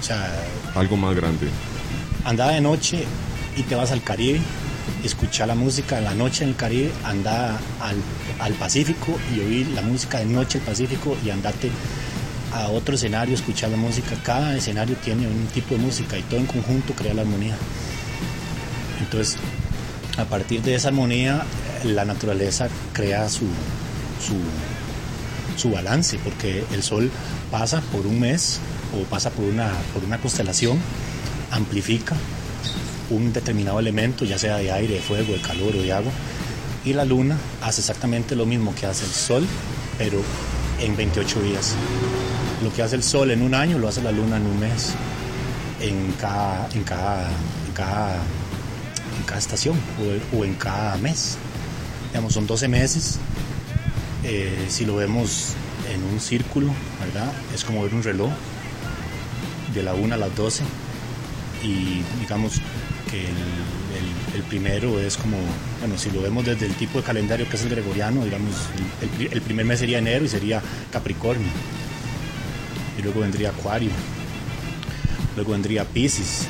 [0.00, 0.30] O sea,
[0.74, 1.48] Algo más grande.
[2.28, 3.04] Anda de noche
[3.56, 4.38] y te vas al Caribe,
[5.02, 7.96] escucha la música de la noche en el Caribe, anda al,
[8.38, 11.70] al Pacífico y oír la música de noche del Pacífico y andate
[12.52, 14.14] a otro escenario escuchar la música.
[14.22, 17.56] Cada escenario tiene un tipo de música y todo en conjunto crea la armonía.
[19.00, 19.38] Entonces,
[20.18, 21.46] a partir de esa armonía,
[21.82, 23.46] la naturaleza crea su,
[25.56, 27.10] su, balance, porque el sol
[27.50, 28.60] pasa por un mes
[28.94, 30.78] o pasa por una, por una constelación,
[31.50, 32.16] amplifica
[33.10, 36.12] un determinado elemento, ya sea de aire, de fuego, de calor o de agua,
[36.84, 39.46] y la luna hace exactamente lo mismo que hace el sol,
[39.96, 40.20] pero
[40.80, 41.74] en 28 días.
[42.62, 44.94] Lo que hace el sol en un año lo hace la luna en un mes,
[45.80, 47.28] en cada, en cada,
[47.66, 49.76] en cada, estación
[50.36, 51.36] o, en cada mes.
[52.08, 53.18] Digamos, son 12 meses.
[54.24, 55.52] Eh, si lo vemos
[55.92, 57.32] en un círculo, ¿verdad?
[57.54, 58.30] Es como ver un reloj
[59.74, 60.64] de la 1 a las 12
[61.62, 62.60] y digamos
[63.10, 63.24] que
[64.34, 65.36] el, primero es como,
[65.80, 68.54] bueno, si lo vemos desde el tipo de calendario que es el gregoriano, digamos,
[69.30, 71.48] el, primer mes sería enero y sería Capricornio.
[72.98, 73.90] Y luego vendría Acuario.
[75.36, 76.46] Luego vendría Pisces,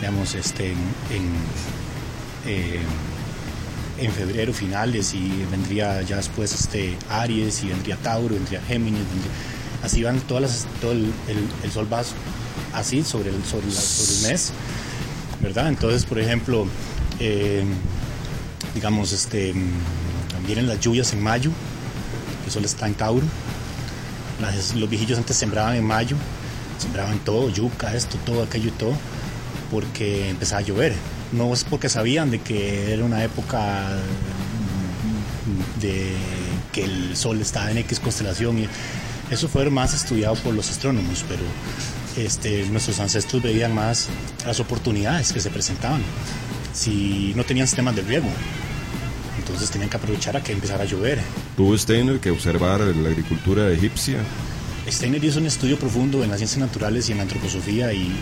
[0.00, 0.76] digamos, este, en,
[2.46, 2.80] eh,
[3.98, 9.02] en, febrero finales y vendría ya después este, Aries y vendría Tauro, vendría Géminis,
[9.82, 12.02] así van todas las, todo el, sol va
[12.72, 14.52] así sobre el, sobre, el mes
[15.40, 15.68] ¿verdad?
[15.68, 16.66] Entonces, por ejemplo,
[17.18, 17.64] eh,
[18.74, 19.52] digamos, este,
[20.46, 21.50] vienen las lluvias en mayo,
[22.46, 23.26] el sol está en Tauro,
[24.76, 26.16] los viejillos antes sembraban en mayo,
[26.78, 28.94] sembraban todo, yuca, esto, todo, aquello y todo,
[29.70, 30.94] porque empezaba a llover.
[31.32, 33.88] No es porque sabían de que era una época
[35.80, 36.14] de
[36.72, 38.68] que el sol estaba en X constelación y
[39.30, 41.42] eso fue más estudiado por los astrónomos, pero
[42.16, 44.08] este, nuestros ancestros veían más
[44.46, 46.02] las oportunidades que se presentaban.
[46.72, 48.28] Si no tenían sistemas de riego,
[49.38, 51.18] entonces tenían que aprovechar a que empezara a llover.
[51.56, 54.18] ¿Tuvo Steiner que observar la agricultura egipcia?
[54.88, 58.12] Steiner hizo un estudio profundo en las ciencias naturales y en la antroposofía y,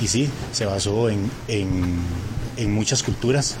[0.00, 3.56] y, sí, se basó en, en, muchas culturas,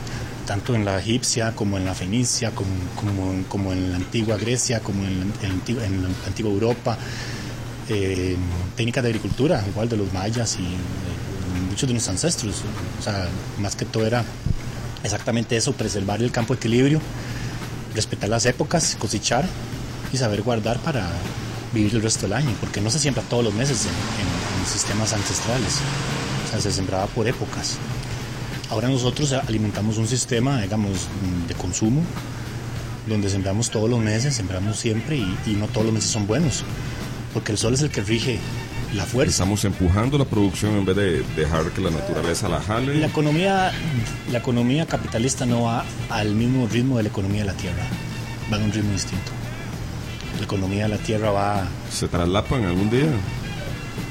[0.46, 4.80] tanto en la egipcia como en la fenicia, como, como, como en la antigua Grecia,
[4.80, 6.98] como en, en la antigua Europa
[7.88, 8.36] eh,
[8.76, 10.66] técnicas de agricultura, igual de los mayas y
[11.68, 12.62] muchos de nuestros ancestros.
[12.98, 13.28] O sea,
[13.58, 14.24] más que todo era
[15.02, 17.00] exactamente eso, preservar el campo de equilibrio,
[17.94, 19.46] respetar las épocas, cosechar
[20.12, 21.08] y saber guardar para
[21.72, 25.12] vivir el resto del año, porque no se siembra todos los meses en, en sistemas
[25.12, 25.78] ancestrales,
[26.46, 27.76] o sea, se sembraba por épocas.
[28.70, 31.08] Ahora nosotros alimentamos un sistema, digamos,
[31.46, 32.02] de consumo,
[33.06, 36.64] donde sembramos todos los meses, sembramos siempre y, y no todos los meses son buenos
[37.32, 38.38] porque el sol es el que rige
[38.94, 39.30] la fuerza.
[39.30, 42.94] Estamos empujando la producción en vez de dejar que la naturaleza la jale.
[42.96, 43.72] La economía,
[44.30, 47.86] la economía capitalista no va al mismo ritmo de la economía de la tierra,
[48.52, 49.32] va a un ritmo distinto.
[50.38, 51.68] La economía de la tierra va...
[51.90, 53.08] ¿Se traslapan algún día?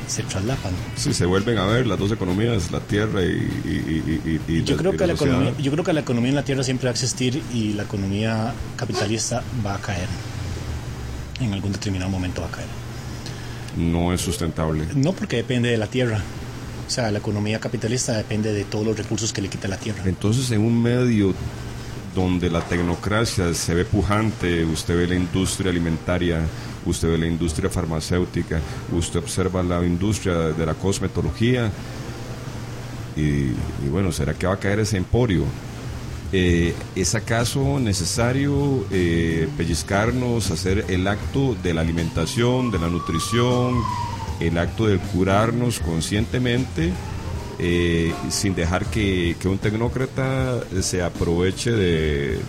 [0.08, 0.72] Se traslapan.
[0.96, 4.64] Sí, se vuelven a ver las dos economías, la tierra y...
[4.64, 6.92] yo, creo que la economía, yo creo que la economía en la tierra siempre va
[6.92, 10.08] a existir y la economía capitalista va a caer.
[11.40, 12.87] En algún determinado momento va a caer
[13.78, 14.86] no es sustentable.
[14.96, 16.22] No, porque depende de la tierra.
[16.88, 20.04] O sea, la economía capitalista depende de todos los recursos que le quita la tierra.
[20.06, 21.34] Entonces, en un medio
[22.16, 26.42] donde la tecnocracia se ve pujante, usted ve la industria alimentaria,
[26.86, 28.60] usted ve la industria farmacéutica,
[28.92, 31.70] usted observa la industria de la cosmetología,
[33.16, 35.44] y, y bueno, ¿será que va a caer ese emporio?
[36.34, 43.82] Eh, ¿Es acaso necesario eh, pellizcarnos, hacer el acto de la alimentación, de la nutrición,
[44.42, 46.92] el acto de curarnos conscientemente,
[47.60, 52.40] eh, sin dejar que, un tecnócrata se aproveche de,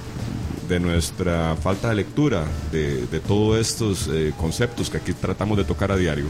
[0.80, 6.26] nuestra falta de lectura de, todos estos conceptos que aquí tratamos de tocar a diario?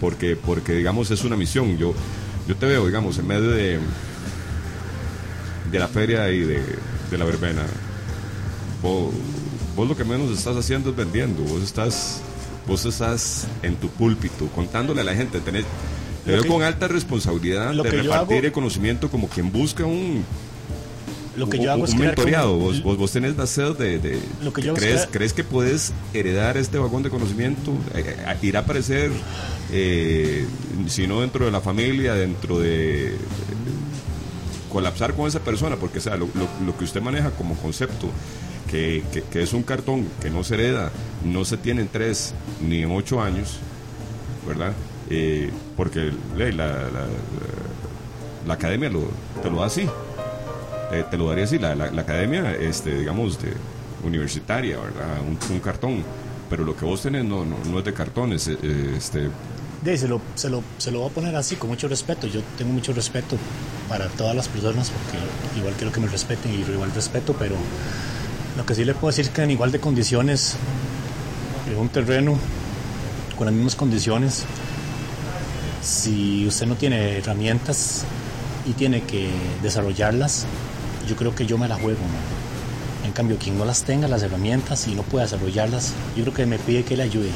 [0.00, 1.78] porque, porque, digamos, es una misión.
[1.78, 1.94] Yo,
[2.48, 3.78] yo te veo, digamos, en medio de
[5.72, 6.62] de la feria y de,
[7.16, 7.62] la verbena,
[8.82, 12.20] vos, lo que menos estás haciendo es vendiendo, vos estás,
[12.66, 15.64] vos estás en tu púlpito contándole a la gente, tenés,
[16.24, 20.24] te veo con alta responsabilidad de repartir el conocimiento como quien busca un
[21.34, 24.74] lo que yo hago un mentoreado, vos, vos, tenés la sed de, lo que yo
[24.74, 27.72] ¿crees, ¿crees que puedes heredar este vagón de conocimiento?
[27.94, 29.10] Eh, eh, irá a aparecer,
[29.72, 30.46] eh,
[30.88, 33.16] si no dentro de la familia, dentro de,
[34.72, 36.28] colapsar con esa persona, porque sea, lo,
[36.78, 38.08] que usted maneja como concepto,
[38.70, 39.04] que,
[39.34, 40.90] es un cartón que no se hereda,
[41.24, 42.34] no se tiene en tres
[42.66, 43.58] ni en ocho años,
[44.48, 44.72] ¿verdad?
[45.10, 46.50] Eh, porque la,
[48.46, 49.02] la, academia lo,
[49.42, 49.86] te lo da así,
[50.90, 53.52] eh, te lo daría así, la, academia, este, digamos, de,
[54.04, 55.20] universitaria, ¿verdad?
[55.50, 56.02] Un, cartón
[56.50, 58.48] pero lo que vos tenés no, no, no es de cartones.
[58.48, 59.30] eh, este,
[59.82, 62.26] De, se, lo, se, lo, se lo voy a poner así, con mucho respeto.
[62.26, 63.36] Yo tengo mucho respeto
[63.88, 65.18] para todas las personas, porque
[65.58, 67.56] igual quiero que me respeten y igual respeto, pero
[68.56, 70.56] lo que sí le puedo decir es que en igual de condiciones,
[71.70, 72.38] en un terreno
[73.36, 74.44] con las mismas condiciones,
[75.82, 78.04] si usted no tiene herramientas
[78.66, 79.30] y tiene que
[79.62, 80.46] desarrollarlas,
[81.08, 81.98] yo creo que yo me la juego.
[81.98, 83.06] ¿no?
[83.06, 86.46] En cambio, quien no las tenga, las herramientas y no pueda desarrollarlas, yo creo que
[86.46, 87.30] me pide que le ayude.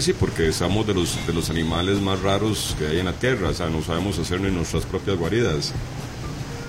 [0.00, 3.50] Sí, porque estamos de los, de los animales más raros que hay en la tierra,
[3.50, 5.72] o sea, no sabemos hacer ni nuestras propias guaridas.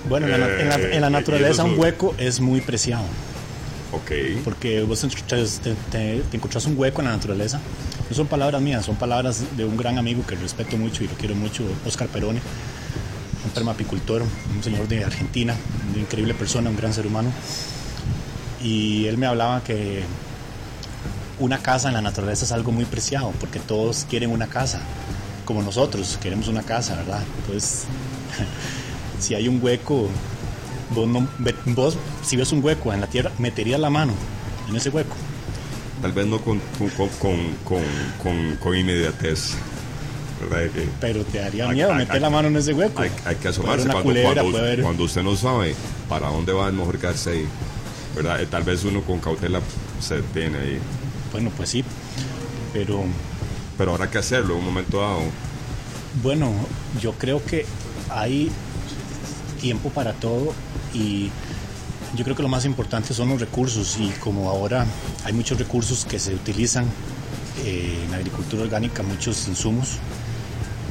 [0.08, 3.04] Bueno, en la, na- en la- en la Eh, naturaleza un hueco es muy preciado,
[3.92, 4.12] Ok.
[4.44, 5.44] porque vos te,
[5.90, 7.60] te- te encontrás un hueco en la naturaleza.
[8.10, 11.14] No son palabras mías, son palabras de un gran amigo que respeto mucho y lo
[11.14, 12.40] quiero mucho, Oscar Perone,
[13.44, 15.56] un permapicultor, un señor de Argentina,
[15.92, 17.32] una increíble persona, un gran ser humano.
[18.62, 20.02] Y él me hablaba que
[21.38, 24.80] una casa en la naturaleza es algo muy preciado, porque todos quieren una casa,
[25.44, 27.22] como nosotros queremos una casa, ¿verdad?
[27.40, 27.84] Entonces,
[29.20, 30.08] si hay un hueco,
[30.94, 31.28] vos, no-
[31.66, 34.12] vos, si ves un hueco en la tierra, meterías la mano
[34.68, 35.14] en ese hueco.
[36.02, 36.60] Tal vez no con,
[36.96, 37.40] con,
[38.22, 39.52] con, con, inmediatez.
[40.40, 40.70] ¿Verdad?
[40.74, 43.00] Que Pero te daría miedo hay- meter hay- la mano en ese hueco.
[43.00, 45.74] hay, hay que asomarse cuando, culebra, cuando, cuando usted no sabe
[46.08, 47.46] para dónde va, es mejor quedarse ahí.
[48.14, 48.40] ¿Verdad?
[48.42, 49.60] Eh, Tal vez uno con cautela
[50.00, 50.78] se detiene ahí.
[51.34, 51.84] Bueno, pues sí.
[52.72, 53.02] Pero
[53.76, 55.20] Pero habrá que hacerlo en un momento dado.
[56.22, 56.52] bueno,
[57.02, 57.66] yo creo que
[58.08, 58.50] hay
[59.60, 60.52] tiempo para todo
[60.94, 61.30] y
[62.16, 64.86] yo creo que lo más importante son los recursos y como ahora
[65.24, 66.84] hay muchos recursos que se utilizan
[67.64, 69.98] eh, en agricultura orgánica, muchos insumos,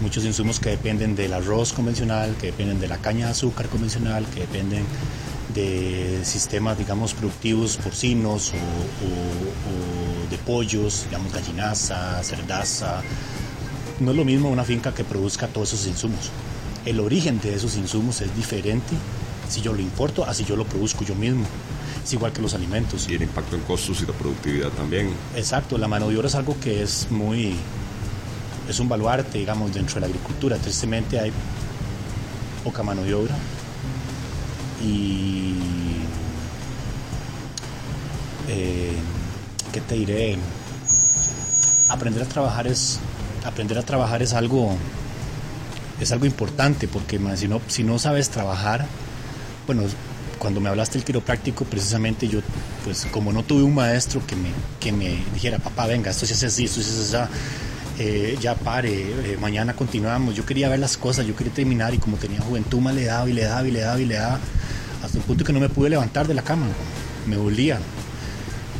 [0.01, 4.25] muchos insumos que dependen del arroz convencional, que dependen de la caña de azúcar convencional,
[4.33, 4.83] que dependen
[5.53, 13.01] de sistemas, digamos, productivos porcinos o, o- o de pollos, digamos, gallinaza, cerdaza.
[13.99, 16.31] No es lo mismo una finca que produzca todos esos insumos.
[16.85, 18.95] El origen de esos insumos es diferente
[19.49, 21.45] si yo lo importo a si yo lo produzco yo mismo.
[22.03, 23.07] Es igual que los alimentos.
[23.09, 25.13] Y el impacto en costos y la productividad también.
[25.35, 27.55] Exacto, la mano de obra es algo que es muy,
[28.67, 30.57] es un baluarte, digamos, dentro de la agricultura.
[30.57, 31.31] Tristemente hay
[32.63, 33.35] poca mano de obra
[34.81, 35.53] y,
[38.47, 38.93] eh,
[39.73, 40.37] ¿qué te diré?
[41.89, 42.99] Aprender a trabajar es,
[43.43, 44.75] aprender a trabajar es algo,
[45.99, 48.85] es algo importante porque si no, si no sabes trabajar,
[49.65, 49.83] bueno,
[50.37, 52.39] cuando me hablaste del quiropráctico, precisamente yo,
[52.85, 54.49] pues como no tuve un maestro que me,
[54.79, 57.33] que me dijera, papá, venga, esto se hace así, esto se hace así,
[57.99, 60.35] eh, ya pare, eh, mañana continuamos.
[60.35, 63.27] Yo quería ver las cosas, yo quería terminar y como tenía juventud, más le daba
[63.29, 64.39] y le daba y le daba y le daba,
[65.03, 66.67] hasta el punto que no me pude levantar de la cama,
[67.25, 67.79] me dolía.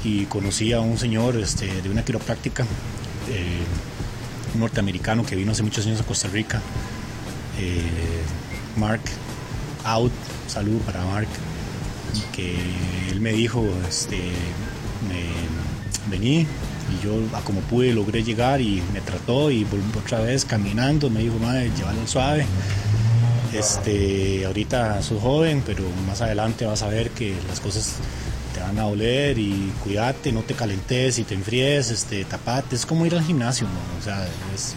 [0.04, 2.64] Y conocí a un señor este, de una quiropráctica,
[3.30, 3.64] eh,
[4.54, 6.62] un norteamericano que vino hace muchos años a Costa Rica,
[7.60, 7.82] eh,
[8.78, 9.01] Mark
[9.86, 10.12] Out,
[10.47, 11.28] salud para Mark,
[12.34, 12.56] que
[13.10, 14.18] él me dijo, este,
[15.08, 15.24] me,
[16.10, 20.45] vení, y yo a como pude logré llegar y me trató y volví otra vez
[20.45, 22.45] caminando, me dijo, madre, llévalo suave.
[23.54, 27.95] Este, ahorita sos joven, pero más adelante vas a ver que las cosas
[28.64, 33.05] van a doler y cuídate, no te calentes y te enfríes, este, tapate, es como
[33.05, 33.99] ir al gimnasio, ¿no?
[33.99, 34.76] o sea, es,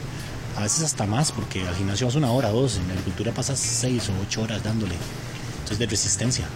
[0.56, 3.58] a veces hasta más, porque al gimnasio vas una hora, dos, en la agricultura pasas
[3.58, 4.94] seis o ocho horas dándole,
[5.58, 6.46] entonces de resistencia,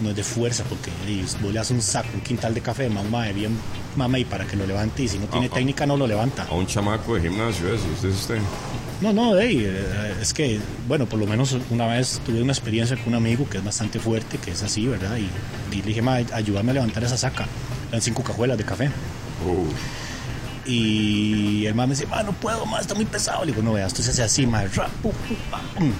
[0.00, 2.88] no es de fuerza, porque ey, vos le das un saco, un quintal de café,
[2.88, 3.56] mamá, bien
[3.96, 5.54] mama y para que lo levante, y si no tiene Ah, ah.
[5.54, 6.42] técnica no lo levanta.
[6.44, 8.38] A un chamaco de gimnasio, eso, usted es usted.
[9.00, 12.96] No, no, ey, eh, es que, bueno, por lo menos una vez tuve una experiencia
[12.96, 15.16] con un amigo que es bastante fuerte, que es así, ¿verdad?
[15.18, 15.28] Y,
[15.74, 17.46] y le dije, ma, ayúdame a levantar esa saca.
[17.90, 18.86] Eran cinco cajuelas de café.
[19.46, 19.66] Uh,
[20.68, 23.44] Y el man me dice, ma, no puedo, ma, está muy pesado.
[23.44, 25.92] Le digo, no, vea, esto se hace así, ma, ra, pu, pu, pa, pum.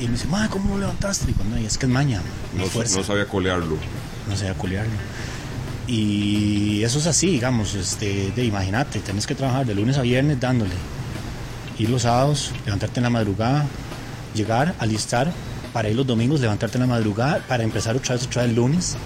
[0.00, 1.26] Y me dice, ma, ¿cómo lo levantaste?
[1.26, 2.20] Le digo, no, y es que es maña,
[2.56, 2.66] no,
[3.04, 3.76] sabía colearlo.
[4.28, 4.90] no sé, culiarlo.
[5.86, 10.40] Y eso es así, digamos, este, de imagínate, tenés que trabajar de lunes a viernes
[10.40, 10.72] dándole.
[11.78, 13.66] Ir los sábados, levantarte en la madrugada,
[14.34, 15.32] llegar, alistar,
[15.72, 18.56] para ir los domingos, levantarte en la madrugada, para empezar otra vez, otra vez el
[18.56, 18.96] lunes.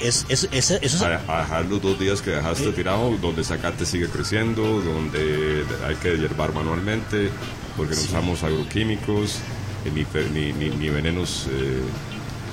[0.00, 2.72] Es, es, es- eso es, A, a dejar los dos días que dejaste Sí.
[2.72, 7.30] tirado, donde sacate sigue creciendo, donde hay que hierbar manualmente,
[7.76, 8.08] porque no Sí.
[8.08, 9.36] usamos agroquímicos,
[9.84, 11.46] eh, ni, ni, ni, ni venenos.
[11.50, 11.82] eh,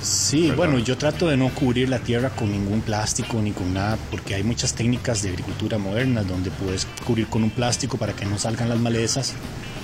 [0.02, 0.56] Sí, ¿verdad?
[0.56, 4.34] bueno, yo trato de no cubrir la tierra con ningún plástico ni con nada, porque
[4.34, 8.38] hay muchas técnicas de agricultura modernas donde puedes cubrir con un plástico para que no
[8.38, 9.34] salgan las malezas,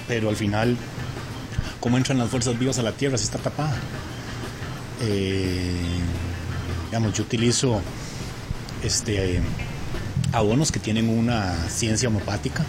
[0.07, 0.77] pero al final,
[1.81, 3.77] ¿cómo entran las fuerzas vivas a la tierra si está tapada?
[5.03, 5.75] Eh,
[6.87, 7.81] digamos, yo utilizo
[8.83, 9.41] este
[10.33, 12.65] abonos que tienen una ciencia homopática,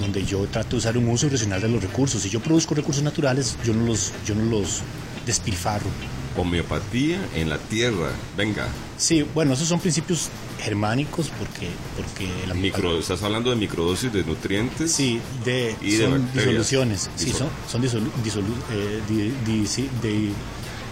[0.00, 2.22] donde yo trato de usar un uso racional de los recursos.
[2.22, 4.82] Si yo produzco recursos naturales, yo no los, yo no los
[5.26, 5.90] despilfarro.
[6.38, 8.68] Homeopatía en la tierra, venga.
[8.96, 10.28] Sí, bueno, esos son principios
[10.60, 14.92] germánicos porque, porque la Micro, ¿Estás hablando de microdosis de nutrientes?
[14.92, 17.10] Sí, de, son disoluciones.
[17.16, 19.66] Sí, son, son disolu, disolu, eh, di, di,
[20.02, 20.32] de,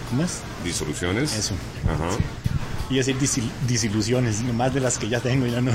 [0.09, 0.39] ¿Cómo es?
[0.63, 1.35] Disoluciones.
[1.35, 1.53] Eso.
[1.85, 2.09] Ajá.
[2.89, 5.71] Y decir disilusiones, más de las que ya tengo, ya no.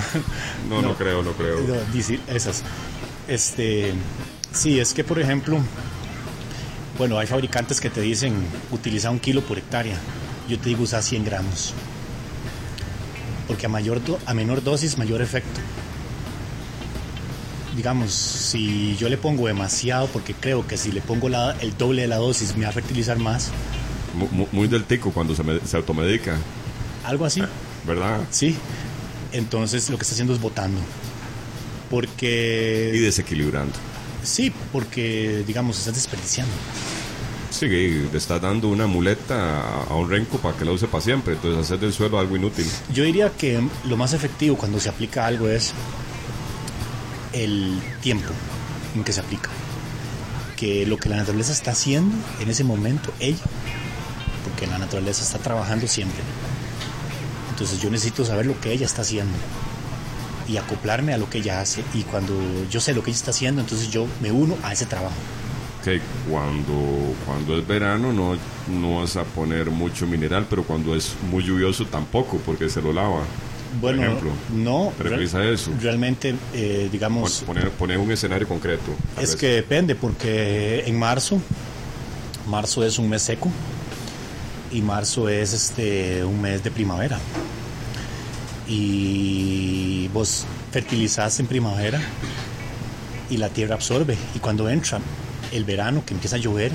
[0.69, 1.59] No, no, creo, no creo.
[2.29, 2.63] esas.
[3.29, 3.93] Este,
[4.53, 5.59] sí, es que por ejemplo,
[6.99, 8.35] bueno, hay fabricantes que te dicen
[8.71, 9.97] utiliza un kilo por hectárea.
[10.49, 11.75] Yo te digo usa 100 gramos.
[13.47, 15.61] Porque a, mayor a menor dosis, mayor efecto.
[17.77, 22.03] Digamos, si yo le pongo demasiado, porque creo que si le pongo la, el doble
[22.03, 23.51] de la dosis me va a fertilizar más.
[24.53, 26.37] Muy, del tico cuando se, se automedica.
[27.05, 27.43] Algo así.
[27.87, 28.21] ¿Verdad?
[28.31, 28.57] Sí.
[29.33, 30.81] Entonces lo que está haciendo es botando.
[31.91, 32.93] Porque...
[32.95, 33.75] Y desequilibrando.
[34.23, 36.53] Sí, porque, digamos, estás desperdiciando.
[37.51, 41.35] Sí, le estás dando una muleta a un renco para que la use para siempre,
[41.35, 42.67] entonces hacer del suelo algo inútil.
[42.93, 45.73] Yo diría que lo más efectivo cuando se aplica algo es
[47.33, 48.33] el tiempo
[48.95, 49.51] en que se aplica.
[50.57, 53.45] Que lo que la naturaleza está haciendo en ese momento, ella,
[54.45, 56.23] porque la naturaleza está trabajando siempre.
[57.51, 59.37] Entonces yo necesito saber lo que ella está haciendo
[60.49, 61.83] y acoplarme a lo que ella hace.
[61.95, 62.35] Y cuando
[62.71, 65.15] yo sé lo que ella está haciendo, entonces yo me uno a ese trabajo.
[65.85, 68.37] Que cuando, cuando es verano no,
[68.69, 72.93] no vas a poner mucho mineral, pero cuando es muy lluvioso tampoco, porque se lo
[72.93, 73.23] lava.
[73.81, 74.93] Bueno, ejemplo, no.
[75.43, 75.71] eso.
[75.81, 77.43] Realmente, eh, digamos.
[77.47, 78.93] Poner, poner un escenario concreto.
[79.21, 81.41] Es que depende, porque en marzo,
[82.47, 83.51] marzo es un mes seco
[84.71, 87.19] y marzo es este un mes de primavera
[88.69, 92.01] y vos fertilizás en primavera
[93.31, 94.17] y la tierra absorbe.
[94.35, 95.01] Y cuando entra
[95.53, 96.73] el verano, que empieza a llover,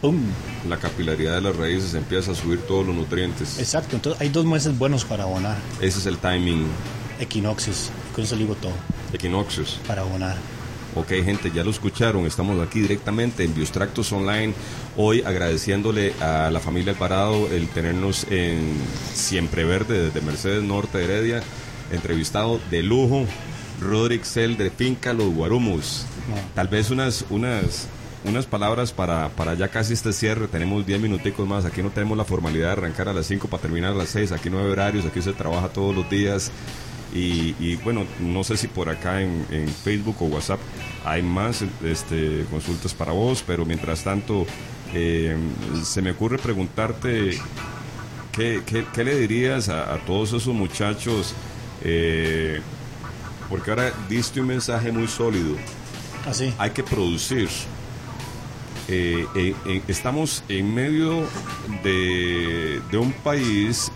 [0.00, 0.20] ¡pum!
[0.68, 3.58] La capilaridad de las raíces empieza a subir todos los nutrientes.
[3.58, 5.56] Exacto, entonces hay dos meses buenos para abonar.
[5.80, 6.66] Ese es el timing.
[7.20, 8.74] Equinoccios, con eso digo todo.
[9.12, 9.80] Equinoccios.
[9.86, 10.36] Para abonar.
[10.96, 12.24] Ok, gente, ya lo escucharon.
[12.24, 14.54] Estamos aquí directamente en Biostractos Online.
[14.96, 18.72] Hoy agradeciéndole a la familia Alvarado el tenernos en
[19.12, 21.42] Siempre Verde desde Mercedes Norte Heredia.
[21.92, 23.26] Entrevistado de lujo,
[23.78, 26.06] Roderick Cell de Finca Los Guarumos.
[26.54, 27.88] Tal vez unas, unas,
[28.24, 30.48] unas palabras para, para ya casi este cierre.
[30.48, 31.66] Tenemos 10 minuticos más.
[31.66, 34.32] Aquí no tenemos la formalidad de arrancar a las 5 para terminar a las 6.
[34.32, 35.04] Aquí no horarios.
[35.04, 36.50] Aquí se trabaja todos los días.
[37.16, 40.60] Y, bueno, no sé si por acá en, Facebook o WhatsApp
[41.04, 44.46] hay más este, consultas para vos, pero mientras tanto
[44.92, 45.36] eh,
[45.82, 47.38] se me ocurre preguntarte
[48.32, 48.62] qué,
[48.96, 51.34] le dirías a, todos esos muchachos,
[51.82, 52.60] eh,
[53.48, 55.56] porque ahora diste un mensaje muy sólido.
[56.26, 56.52] Así.
[56.58, 57.48] Ah, hay que producir.
[58.88, 59.54] Eh,
[59.88, 61.24] estamos en medio
[61.82, 63.90] de, de un país,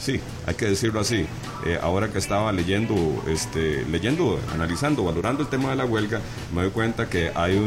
[0.00, 1.26] sí, hay que decirlo así,
[1.68, 2.94] eh, ahora que estaba leyendo,
[3.28, 6.22] este, leyendo, analizando, valorando el tema de la huelga,
[6.54, 7.58] me doy cuenta que hay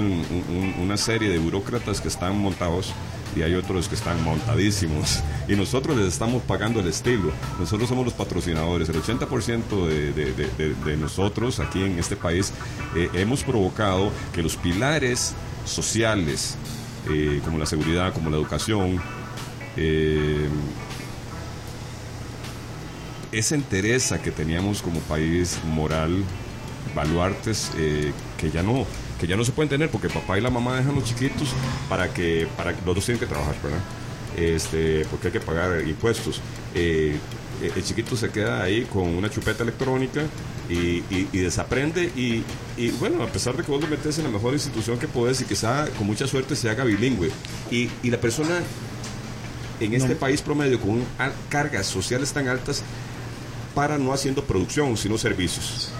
[0.81, 2.93] una serie de burócratas que están montados
[3.35, 5.21] y hay otros que están montadísimos.
[5.47, 7.29] Y nosotros les estamos pagando el estilo.
[7.59, 8.87] Nosotros somos los patrocinadores.
[8.87, 12.53] El 80% de, nosotros aquí en este país
[12.95, 15.35] eh, hemos provocado que los pilares
[15.65, 16.55] sociales,
[17.09, 19.01] eh, como la seguridad, como la educación,
[23.31, 26.23] esa entereza que teníamos como país moral,
[26.95, 28.85] baluartes eh, que ya no
[29.19, 31.49] que ya no se pueden tener porque papá y la mamá dejan los chiquitos
[31.87, 33.79] para que para los dos tienen que trabajar, ¿verdad?
[34.35, 36.41] Este, porque hay que pagar impuestos.
[36.73, 37.17] Eh,
[37.61, 40.23] el chiquito se queda ahí con una chupeta electrónica
[40.67, 41.01] y,
[41.31, 42.43] desaprende y,
[42.99, 45.45] bueno, a pesar de que vos lo metes en la mejor institución que puedes y
[45.45, 47.29] quizá con mucha suerte se haga bilingüe
[47.69, 48.61] y, la persona
[49.79, 51.03] en este país promedio con
[51.49, 52.83] cargas sociales tan altas
[53.73, 55.91] para no haciendo producción, sino servicios.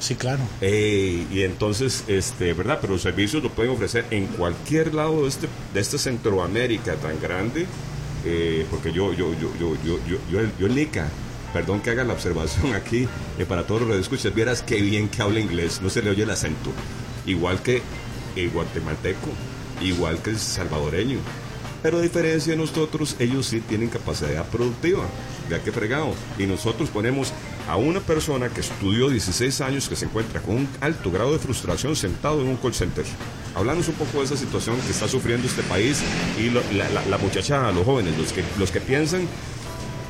[0.00, 0.40] Sí, claro.
[0.62, 2.78] Eh, y entonces, este, ¿verdad?
[2.80, 7.20] Pero los servicios lo pueden ofrecer en cualquier lado de este, de este Centroamérica tan
[7.20, 7.66] grande,
[8.24, 11.06] eh, porque yo, yo, yo, yo, yo, yo, yo, yo, Nica,
[11.52, 13.06] perdón que haga la observación aquí,
[13.38, 16.22] eh, para todos los escuchas, vieras qué bien que habla inglés, no se le oye
[16.22, 16.72] el acento,
[17.26, 17.82] igual que
[18.36, 19.28] el guatemalteco,
[19.82, 21.18] igual que el salvadoreño,
[21.82, 25.04] pero a diferencia de nosotros, ellos sí tienen capacidad productiva.
[25.50, 26.14] Ya que fregado.
[26.38, 27.32] Y nosotros ponemos
[27.68, 31.40] a una persona que estudió 16 años, que se encuentra con un alto grado de
[31.40, 33.04] frustración sentado en un call center.
[33.54, 36.02] Hablamos un poco de esa situación que está sufriendo este país
[36.38, 39.26] y la, muchacha, los jóvenes, los que, los que piensan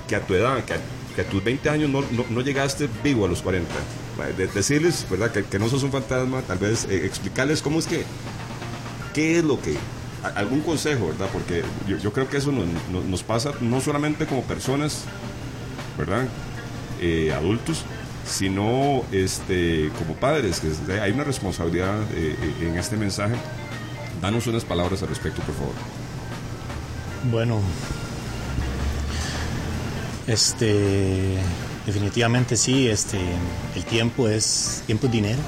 [0.07, 3.43] que a tu edad, que a tus 20 años no, no, llegaste vivo a los
[3.43, 3.69] 40.
[4.55, 5.33] decirles, ¿verdad?
[5.33, 8.05] Que, que, no sos un fantasma, tal vez eh, explicarles cómo es que,
[9.15, 9.77] qué es lo que,
[10.23, 11.29] algún consejo, ¿verdad?
[11.33, 12.67] Porque yo, creo que eso nos,
[13.05, 15.05] nos, pasa no solamente como personas,
[15.97, 16.27] ¿verdad?
[17.01, 17.85] Eh, adultos,
[18.27, 23.35] sino este, como padres, que hay una responsabilidad eh, en este mensaje.
[24.21, 25.75] Danos unas palabras al respecto, por favor.
[27.31, 27.61] Bueno,
[30.27, 31.39] este,
[31.87, 33.19] definitivamente sí, este,
[33.75, 35.41] el tiempo es, tiempo es dinero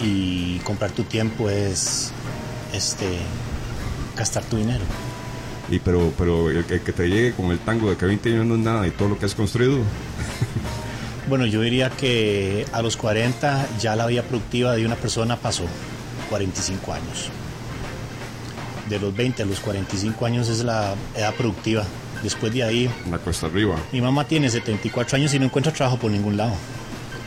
[0.00, 2.12] y comprar tu tiempo es,
[2.78, 3.18] este,
[4.16, 4.84] gastar tu dinero.
[5.70, 8.54] Y pero, pero el que, te llegue con el tango de que 20 años no
[8.54, 9.78] es nada y todo lo que has construido.
[11.28, 15.64] bueno, yo diría que a los 40 ya la vida productiva de una persona pasó
[16.30, 17.30] 45 años.
[18.88, 21.84] De los 20 a los 45 años es la edad productiva.
[22.22, 22.90] Después de ahí...
[23.10, 23.76] La cuesta arriba.
[23.92, 26.54] Mi mamá tiene 74 años y no encuentra trabajo por ningún lado.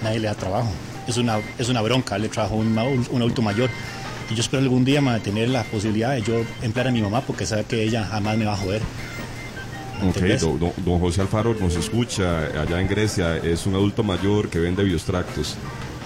[0.02, 0.72] Nadie le da trabajo.
[1.08, 3.70] Es una, es una bronca, le trabajo un, un adulto mayor.
[4.30, 7.46] Y yo espero algún día tener la posibilidad de yo emplear a mi mamá porque
[7.46, 8.82] sabe que ella jamás me va a joder.
[10.04, 10.18] Ok,
[10.84, 15.58] don, José Alfaro nos escucha allá en Grecia, es un adulto mayor que vende biostractos,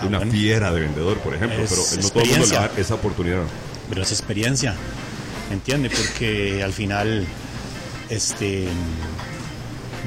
[0.02, 2.96] ah, una fiera de vendedor, por ejemplo, pero no todo el mundo le da esa
[2.96, 3.44] oportunidad.
[3.88, 4.76] Pero es experiencia,
[5.48, 5.90] ¿me entiende?
[5.90, 7.26] Porque al final,
[8.10, 8.68] este,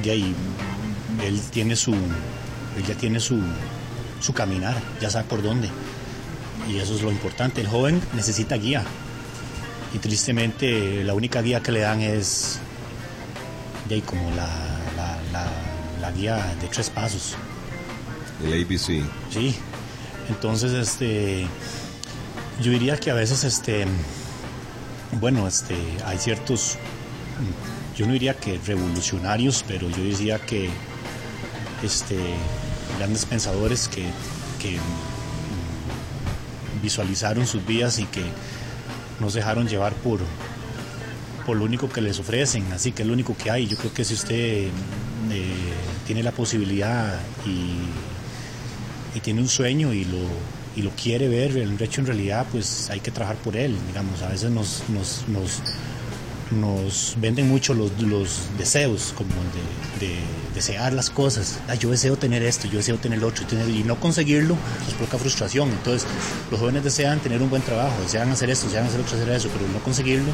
[0.03, 0.35] de ahí,
[1.25, 3.41] él tiene su, él ya tiene su,
[4.21, 5.71] su caminar, ya sabe por dónde
[6.69, 7.61] y eso es lo importante.
[7.61, 8.85] El joven necesita guía
[9.95, 12.61] y tristemente la única guía que le dan es
[13.89, 14.47] de como la,
[16.01, 17.37] la, guía de tres pasos.
[18.43, 19.05] El ABC.
[19.31, 19.55] Sí,
[20.29, 21.47] entonces este,
[22.62, 23.87] yo diría que a veces este,
[25.12, 26.77] bueno, este, hay ciertos,
[27.97, 30.71] yo no diría que revolucionarios, pero yo diría que
[31.83, 32.16] este,
[32.99, 34.05] grandes pensadores que,
[34.59, 34.79] que
[36.83, 38.22] visualizaron sus vidas y que
[39.20, 40.20] nos dejaron llevar por,
[41.47, 43.66] por lo único que les ofrecen, así que es lo único que hay.
[43.66, 44.68] Yo creo que si usted
[45.31, 45.72] eh,
[46.07, 47.76] tiene la posibilidad y,
[49.20, 50.18] tiene un sueño y lo,
[50.76, 53.76] y lo quiere ver, el hecho en realidad, pues hay que trabajar por él.
[53.89, 55.61] Digamos, a veces nos, nos
[56.51, 57.90] nos venden mucho los,
[58.57, 59.30] deseos, como
[60.01, 60.18] de,
[60.55, 61.61] desear las cosas.
[61.78, 65.70] yo deseo tener esto, yo deseo tener lo otro, y, no conseguirlo nos provoca frustración.
[65.70, 66.09] Entonces,
[66.51, 69.49] los jóvenes desean tener un buen trabajo, desean hacer esto, desean hacer otro, hacer eso,
[69.53, 70.32] pero no conseguirlo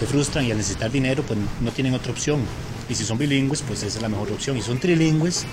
[0.00, 2.40] se frustran y al necesitar dinero, pues no tienen otra opción.
[2.88, 4.56] Y si son bilingües, pues esa es la mejor opción.
[4.56, 5.44] Y son trilingües,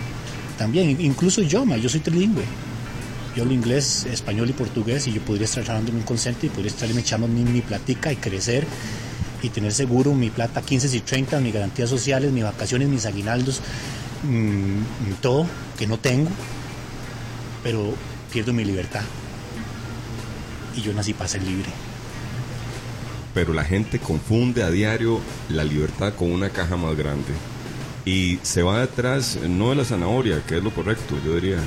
[0.58, 2.44] también, incluso yo, yo soy trilingüe.
[3.36, 6.50] Yo hablo inglés, español y portugués y yo podría estar trabajando en un concepto y
[6.50, 8.66] podría estarme echando mi, mi platica y crecer
[9.42, 13.62] y tener seguro mi plata 15 y 30, mis garantías sociales, mis vacaciones, mis aguinaldos,
[14.24, 15.46] mm, todo
[15.78, 16.30] que no tengo,
[17.64, 17.94] pero
[18.32, 19.02] pierdo mi libertad.
[20.76, 21.70] Y yo nací para ser libre.
[23.34, 25.20] Pero la gente confunde a diario
[25.50, 27.34] la libertad con una caja más grande
[28.08, 31.60] y se va detrás no de la zanahoria, que es lo correcto, yo diría,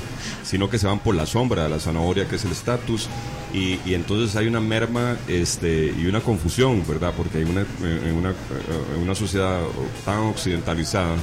[0.43, 3.07] sino que se van por la sombra de la zanahoria, que es el estatus,
[3.53, 7.13] y, entonces hay una merma este, y una confusión, ¿verdad?
[7.15, 8.33] Porque hay una, en, una,
[8.95, 9.61] en una sociedad
[10.03, 11.15] tan occidentalizada,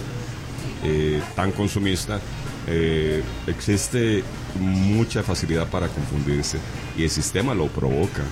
[0.85, 2.21] eh, tan consumista,
[2.69, 4.23] eh, existe
[4.61, 6.59] mucha facilidad para confundirse
[6.97, 8.23] y el sistema lo provoca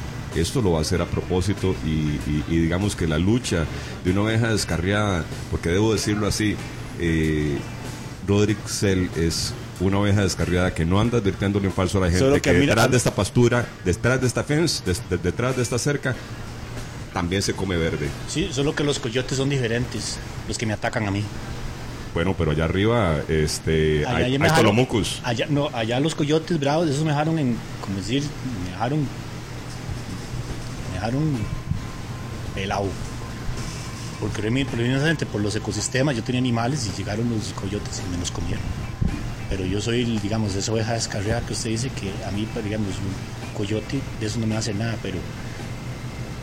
[0.41, 2.19] esto lo va a hacer a propósito y,
[2.49, 3.65] digamos que la lucha
[4.05, 6.57] de una oveja descarriada, porque debo decirlo así,
[7.01, 7.59] eh,
[8.27, 12.41] Roderick Sell es una oveja descarriada que no anda advirtiéndole en falso a la gente,
[12.41, 14.83] que, detrás de esta pastura, detrás de esta fence,
[15.23, 16.15] detrás de esta cerca,
[17.13, 18.09] también se come verde.
[18.29, 20.19] Sí, solo que los coyotes son diferentes,
[20.49, 21.23] los que me atacan a mí.
[22.15, 24.39] Bueno, pero allá arriba este, hay, hay
[25.23, 28.23] Allá, no, allá los coyotes bravos, esos me dejaron en, como decir,
[28.65, 29.07] me dejaron
[30.97, 31.37] dejaron
[32.55, 32.89] pelado.
[34.21, 38.31] Porque precisamente por los ecosistemas yo tenía animales y llegaron los coyotes y me los
[38.31, 38.65] comieron.
[39.51, 42.89] Pero yo soy, digamos, esa oveja descarriada que usted dice que a mí, pues, digamos,
[42.89, 45.19] un coyote, de eso no me va a hacer nada, pero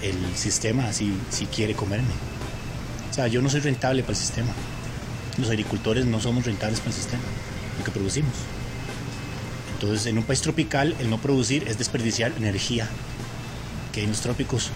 [0.01, 2.13] el sistema sí, sí quiere comerme.
[3.09, 4.51] O sea, yo no soy rentable para el sistema.
[5.37, 7.23] Los agricultores no somos rentables para el sistema,
[7.77, 8.33] lo que producimos.
[9.73, 12.87] Entonces, en un país tropical, el no producir es desperdiciar energía
[13.91, 14.71] que hay en los trópicos.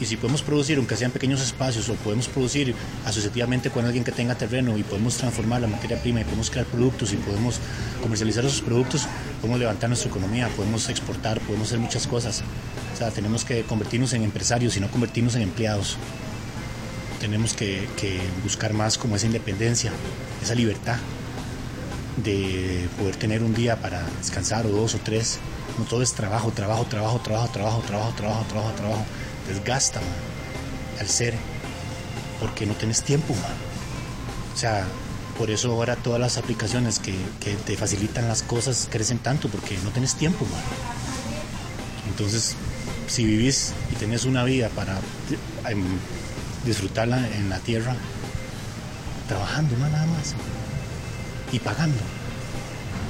[0.00, 2.74] Y si podemos producir, aunque sean pequeños espacios, o podemos producir
[3.04, 6.66] asociativamente con alguien que tenga terreno y podemos transformar la materia prima y podemos crear
[6.66, 7.60] productos y podemos
[8.02, 9.06] comercializar esos productos,
[9.40, 12.42] podemos levantar nuestra economía, podemos exportar, podemos hacer muchas cosas.
[12.92, 15.96] O sea, tenemos que convertirnos en empresarios y no convertirnos en empleados.
[17.20, 19.90] tenemos que, que buscar más como esa independencia,
[20.42, 20.98] esa libertad
[22.16, 25.38] de poder tener un día para descansar o dos o tres.
[25.78, 29.04] No todo es trabajo, trabajo, trabajo, trabajo, trabajo, trabajo, trabajo, trabajo, trabajo.
[29.48, 30.00] Desgasta,
[31.00, 31.34] al ser,
[32.40, 33.34] porque no tienes tiempo.
[34.54, 34.86] O sea,
[35.38, 39.76] por eso ahora todas las aplicaciones que, que te facilitan las cosas crecen tanto, porque
[39.84, 40.46] no tienes tiempo.
[42.08, 42.54] Entonces,
[43.08, 44.98] si vivís y tenés una vida para
[45.68, 45.84] em,
[46.64, 47.96] disfrutarla en la tierra,
[49.28, 50.34] trabajando, nada más
[51.52, 51.98] y pagando.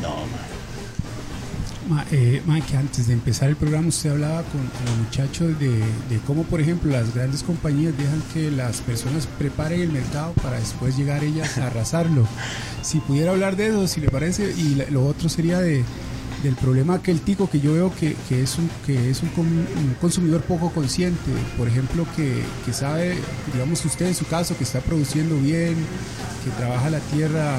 [0.03, 0.54] No.
[1.89, 5.59] Ma, eh, ma, que antes de empezar el programa usted hablaba con, con los muchachos
[5.61, 5.69] de,
[6.09, 10.59] de cómo, por ejemplo, las grandes compañías dejan que las personas preparen el mercado para
[10.59, 12.27] después llegar ellas a arrasarlo.
[12.85, 15.83] Si pudiera hablar de eso, si le parece, y la- lo otro sería de,
[16.43, 19.31] del problema que el tico que yo veo que, que es un que es un,
[19.39, 23.15] un consumidor poco consciente por ejemplo que, que sabe
[23.55, 25.75] digamos usted en su caso que está produciendo bien
[26.45, 27.57] que trabaja la tierra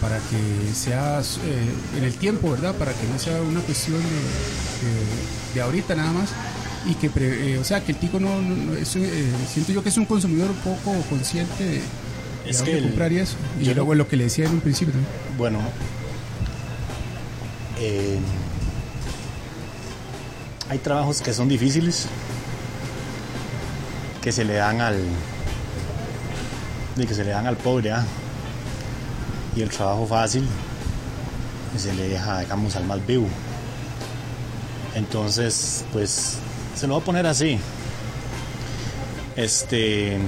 [0.00, 4.00] para que sea eh, en el tiempo verdad para que no sea una cuestión
[5.54, 6.28] de, ahorita nada más
[6.86, 9.72] y que pre- eh, o sea que el tico no, no- no- es, eh, siento
[9.72, 11.80] yo que es un consumidor poco consciente de,
[12.46, 14.92] Es que comprar y eso y yo luego lo que le decía en un principio
[14.92, 15.10] también.
[15.38, 15.58] Bueno,
[17.80, 18.18] eh,
[20.68, 22.06] hay trabajos que son difíciles,
[24.22, 24.98] que se le dan al,
[26.96, 28.04] de que se le dan al pobre, ¿ah?
[29.56, 30.46] Y el trabajo fácil
[31.76, 33.26] se le deja, digamos, al más vivo.
[34.94, 36.36] Entonces, pues,
[36.76, 37.58] se lo voy a poner así.
[39.36, 40.18] Este,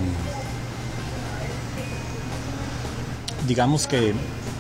[3.47, 4.12] digamos que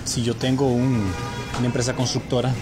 [0.04, 1.10] si yo tengo un-
[1.58, 2.52] una empresa constructora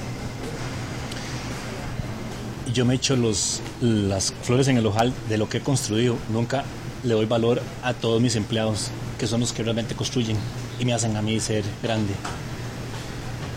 [2.72, 6.64] yo me echo los, las flores en el ojal de lo que he construido, nunca
[7.04, 10.36] le doy valor a todos mis empleados, que son los que realmente construyen
[10.78, 12.12] y me hacen a mí ser grande.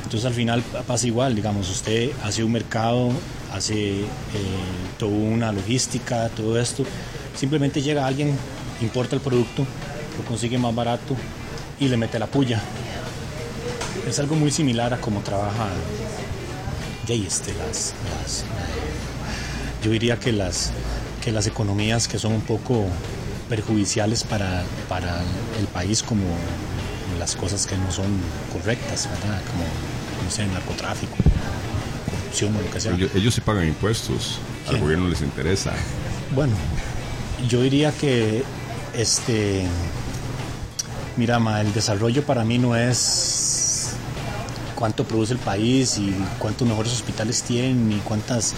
[0.04, 3.10] Entonces al final pa- pasa igual, digamos, usted hace un mercado,
[3.54, 4.06] hace eh,
[4.98, 6.84] toda una logística, todo esto,
[7.36, 8.38] simplemente llega alguien,
[8.82, 9.66] importa el producto,
[10.18, 11.16] lo consigue más barato
[11.80, 12.62] y le mete la puya.
[14.08, 15.68] Es algo muy similar a cómo trabaja
[17.08, 17.94] ya, este, las-
[19.84, 20.72] yo diría que las,
[21.24, 22.86] que las economías que son un poco
[23.50, 25.22] perjudiciales para, para
[25.60, 26.24] el país como
[27.28, 28.06] las cosas que no son
[28.54, 29.42] correctas, ¿verdad?
[29.52, 29.66] Como,
[30.24, 31.14] no sé, narcotráfico,
[32.10, 32.94] corrupción o lo que sea.
[32.94, 35.74] Ellos, ellos sí pagan impuestos, al gobierno les interesa.
[36.34, 36.54] Bueno,
[37.50, 38.46] yo diría que
[38.94, 39.66] este
[41.18, 43.92] mira, ma, el desarrollo para mí no es
[44.76, 48.54] cuánto produce el país y cuántos mejores hospitales tienen y cuántas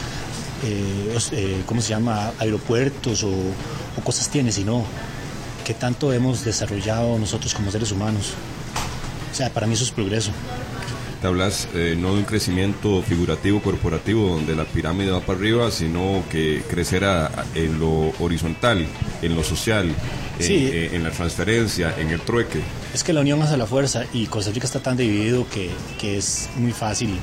[0.63, 2.33] eh, eh, ¿cómo se llama?
[2.37, 4.85] aeropuertos o, o cosas tiene, sino
[5.65, 8.35] qué tanto hemos desarrollado nosotros como seres humanos.
[9.31, 10.31] O sea, para mí eso es progreso.
[11.21, 15.69] Te hablas eh, no de un crecimiento figurativo, corporativo, donde la pirámide va para arriba,
[15.69, 18.87] sino que crecer a- a- en lo horizontal,
[19.21, 19.93] en lo social,
[20.39, 20.69] en, Sí.
[20.71, 22.61] eh, en la transferencia, en el trueque.
[22.93, 25.69] Es que la unión hace la fuerza y Costa Rica está tan dividido que,
[25.99, 27.19] que es muy fácil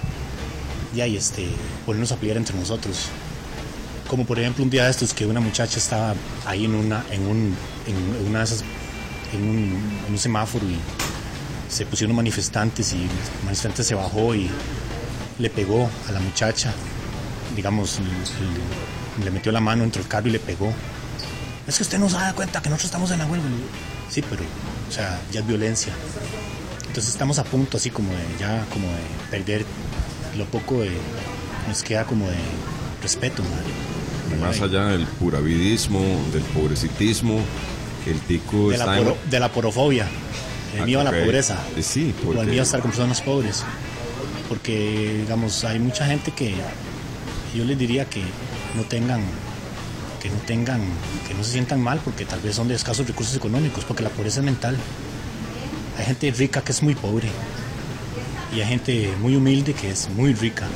[0.95, 1.47] ya y este,
[1.87, 3.07] ponernos a pelear entre nosotros.
[4.09, 7.23] Como por ejemplo un día de estos que una muchacha estaba ahí en una, en
[7.27, 8.63] un, en una de esas,
[9.33, 9.57] en un,
[10.07, 10.77] en un semáforo y
[11.69, 13.09] se pusieron manifestantes y el
[13.45, 14.51] manifestante se bajó y
[15.39, 16.73] le pegó a la muchacha,
[17.55, 17.99] digamos,
[19.19, 20.73] le, le metió la mano entre el carro y le pegó.
[21.67, 23.45] Es que usted no se da cuenta que nosotros estamos en la huelga.
[24.11, 24.43] Sí, pero,
[24.89, 25.93] o sea, ya es violencia.
[26.87, 29.64] Entonces estamos a punto así como de ya, como de perder
[30.39, 30.91] lo poco de,
[31.69, 32.37] nos queda como de
[33.03, 33.43] respeto.
[34.41, 36.01] Más allá del puravidismo,
[36.33, 37.41] del pobrecitismo,
[38.07, 40.07] el tico de, la está en- poro- de la porofobia,
[40.79, 43.64] el a la pobreza, Sí, o el porque a estar con personas pobres.
[44.49, 46.55] Porque, digamos, hay mucha gente que
[47.55, 48.22] yo les diría que
[48.77, 49.22] no tengan,
[50.22, 50.81] que no tengan,
[51.27, 54.11] que no se sientan mal porque tal vez son de escasos recursos económicos, porque la
[54.11, 54.77] pobreza es mental.
[55.99, 57.29] Hay gente rica que es muy pobre
[58.55, 60.66] y hay gente muy humilde que es muy rica,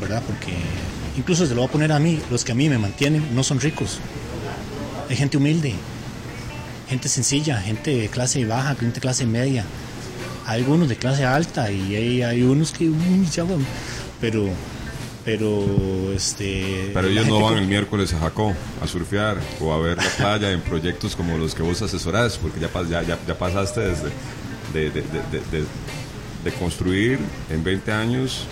[0.00, 0.22] ¿verdad?
[0.26, 0.54] Porque
[1.16, 3.42] incluso se lo voy a poner a mí, los que a mí me mantienen no
[3.42, 3.98] son ricos.
[5.08, 5.74] Hay gente humilde,
[6.88, 9.64] gente sencilla, gente de clase baja, gente de clase media.
[10.46, 13.44] Hay algunos de clase alta y hay, hay unos que, uy, ya,
[14.20, 14.48] pero,
[15.24, 16.90] pero, este.
[16.94, 20.08] Pero ellos no van con- el miércoles a Jacó a surfear o a ver la
[20.16, 24.10] playa en proyectos como los que vos asesorás, porque ya, ya, ya, ya pasaste desde
[24.72, 25.64] de, de, de, de- de-
[26.44, 27.18] de construir
[27.50, 28.44] en 20 años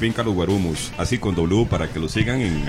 [0.00, 2.64] Finca Los Guarumos, así con W para que lo sigan en,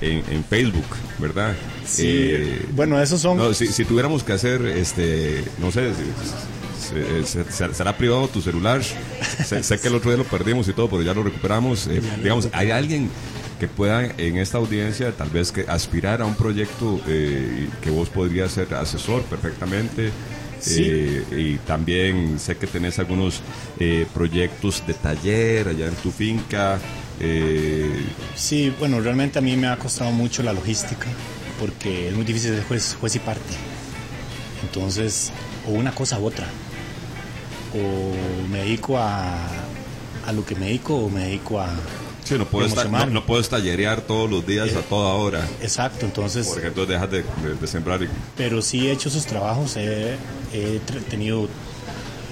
[0.00, 0.86] en, Facebook,
[1.18, 1.54] ¿verdad?
[1.86, 3.54] Sí, eh, bueno, esos son...
[3.54, 5.92] si, tuviéramos que hacer, este, no sé,
[7.72, 8.82] será privado tu celular.
[8.82, 11.86] sé, que el otro día lo perdimos y todo, pero ya lo recuperamos.
[11.86, 13.10] Eh, digamos, ¿hay alguien
[13.58, 18.08] que pueda en esta audiencia tal vez que aspirar a un proyecto eh, que vos
[18.08, 20.10] podrías ser asesor perfectamente?
[20.66, 23.42] y también sé que tenés algunos
[24.14, 26.80] proyectos de taller allá en tu finca.
[27.20, 28.04] Eh,
[28.34, 31.06] sí, bueno, realmente a mí me ha costado mucho la logística
[31.60, 33.54] porque es muy difícil de juez, juez y parte.
[34.62, 35.30] Entonces,
[35.68, 36.46] o una cosa u otra.
[37.74, 39.36] O me dedico a,
[40.26, 41.68] a lo que me dedico o me dedico a,
[42.24, 42.74] Sí, no puedes,
[43.10, 45.46] no, puedes tallerear todos los días a toda hora.
[45.60, 46.46] Exacto, entonces...
[46.46, 48.00] Porque entonces dejas de, sembrar.
[48.34, 50.16] Pero sí he hecho esos trabajos, he,
[50.54, 51.48] he, tenido,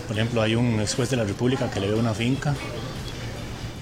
[0.09, 2.55] por ejemplo, hay un ex juez de la República que le ve una finca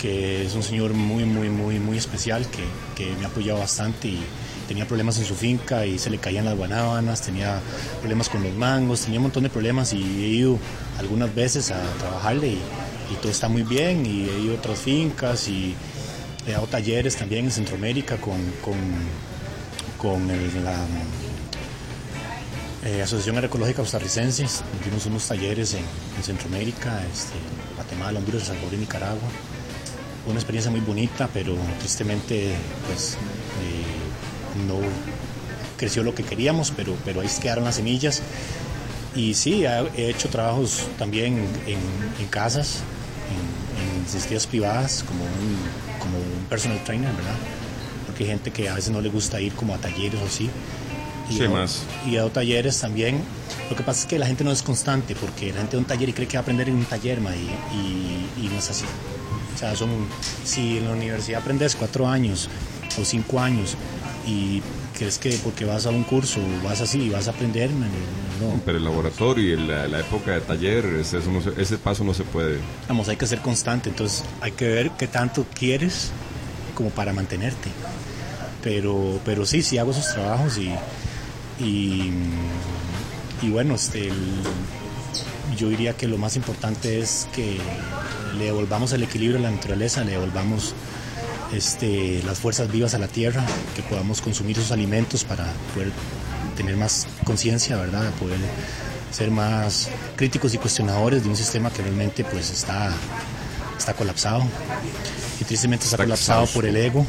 [0.01, 2.65] que es un señor muy, muy, muy, muy especial, que,
[2.97, 4.21] que me ha apoyado bastante y
[4.67, 7.61] tenía problemas en su finca y se le caían las guanábanas, tenía
[7.99, 10.59] problemas con los mangos, tenía un montón de problemas y he ido
[10.99, 12.59] algunas veces a trabajarle y,
[13.21, 15.75] todo está muy bien y he ido a otras fincas y
[16.47, 18.77] he dado talleres también en Centroamérica con, con,
[19.99, 20.77] con la
[22.85, 24.47] eh, Asociación Agroecológica Costarricense,
[24.85, 25.83] dimos unos talleres en,
[26.17, 27.35] en Centroamérica, este,
[27.75, 29.29] Guatemala, Honduras, El Salvador y Nicaragua
[30.27, 32.55] una experiencia muy bonita, pero tristemente
[32.87, 34.79] pues eh, no
[35.77, 38.23] creció lo que queríamos, pero, pero ahí quedaron las semillas.
[39.15, 42.81] Y sí, he hecho trabajos también en, casas,
[43.29, 47.35] en, en privadas, como un, como un personal trainer, ¿verdad?
[48.07, 50.49] Porque hay gente que a veces no le gusta ir como a talleres o así.
[51.31, 51.85] Y, sí, más.
[52.07, 53.23] y a talleres también.
[53.71, 55.85] Lo que pasa es que la gente no es constante, porque la gente de un
[55.85, 58.85] taller y cree que va a aprender en un taller, y, y no es así.
[59.55, 59.91] O sea, son,
[60.45, 62.49] si en la universidad aprendes cuatro años
[63.01, 63.77] o cinco años
[64.27, 64.63] y
[64.97, 68.61] crees que porque vas a un curso vas así y vas a aprender, no.
[68.65, 71.19] Pero el laboratorio y la, la época de taller, ese,
[71.57, 72.59] ese paso no se puede.
[72.89, 76.11] Vamos, hay que ser constante, entonces hay que ver qué tanto quieres
[76.75, 77.69] como para mantenerte.
[78.63, 80.71] Pero, pero sí, sí hago esos trabajos y,
[81.61, 82.11] y,
[83.43, 84.11] y bueno, este,
[85.57, 87.59] yo diría que lo más importante es que
[88.37, 90.75] le devolvamos el equilibrio a la naturaleza, le devolvamos
[91.53, 93.45] este, las fuerzas vivas a la tierra,
[93.75, 95.93] que podamos consumir esos alimentos para poder
[96.57, 98.11] tener más conciencia, ¿verdad?
[98.15, 98.39] Poder
[99.11, 102.93] ser más críticos y cuestionadores de un sistema que realmente pues está,
[103.77, 104.45] está colapsado.
[105.41, 107.07] Y tristemente está, colapsado por el ego,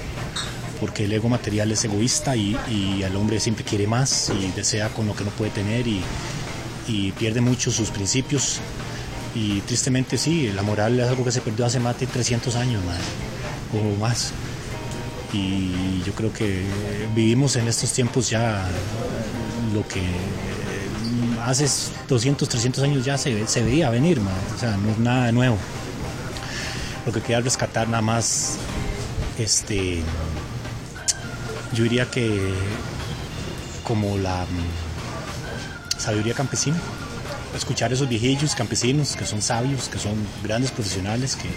[0.82, 4.90] porque el ego material es egoísta y, y el hombre siempre quiere más y desea
[4.90, 6.02] con lo que no puede tener y,
[7.18, 8.60] pierde mucho sus principios.
[9.34, 12.84] Y tristemente sí, la moral es algo que se perdió hace más de 300 años
[13.72, 14.34] o más.
[15.32, 16.66] Y yo creo que
[17.16, 18.68] vivimos en estos tiempos ya
[19.74, 20.02] lo que
[21.46, 21.66] hace
[22.10, 25.58] 200, 300 años ya se, veía venir, o sea, no es nada nuevo.
[27.06, 28.58] Lo que queda rescatar nada más,
[29.40, 30.04] este,
[31.74, 32.54] yo diría que
[33.84, 34.46] como la
[35.98, 36.78] sabiduría campesina.
[37.56, 41.50] Escuchar esos viejillos campesinos que son sabios, que son grandes profesionales, que,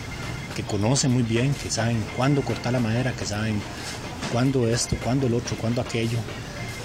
[0.57, 3.61] que conocen muy bien, que saben cuándo cortar la madera, que saben
[4.33, 6.19] cuándo esto, cuándo el otro, cuándo aquello.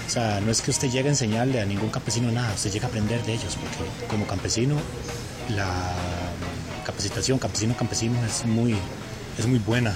[0.06, 2.86] O sea, no es que usted llegue a enseñarle a ningún campesino nada, usted llega
[2.86, 4.76] a aprender de ellos, porque como campesino
[5.56, 5.92] la
[6.84, 8.76] capacitación campesino-campesino es muy,
[9.38, 9.94] es muy buena.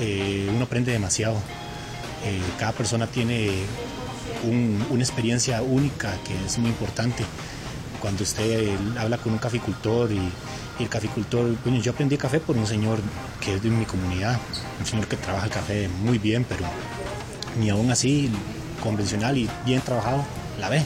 [0.00, 1.36] Eh, uno aprende demasiado.
[2.24, 3.50] Eh, cada persona tiene
[4.90, 7.24] una experiencia única que es muy importante.
[8.00, 10.30] Cuando usted habla con un caficultor y,
[10.80, 12.98] el caficultor, bueno, yo aprendí café por un señor
[13.40, 14.40] que es de mi comunidad,
[14.80, 16.64] un señor que trabaja el café muy bien, pero
[17.60, 18.28] ni aún así
[18.82, 20.24] convencional y bien trabajado
[20.58, 20.82] la ve.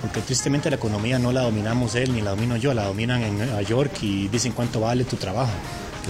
[0.00, 3.38] Porque tristemente la economía no la dominamos él ni la domino yo, la dominan en
[3.38, 5.52] Nueva York y dicen cuánto vale tu trabajo.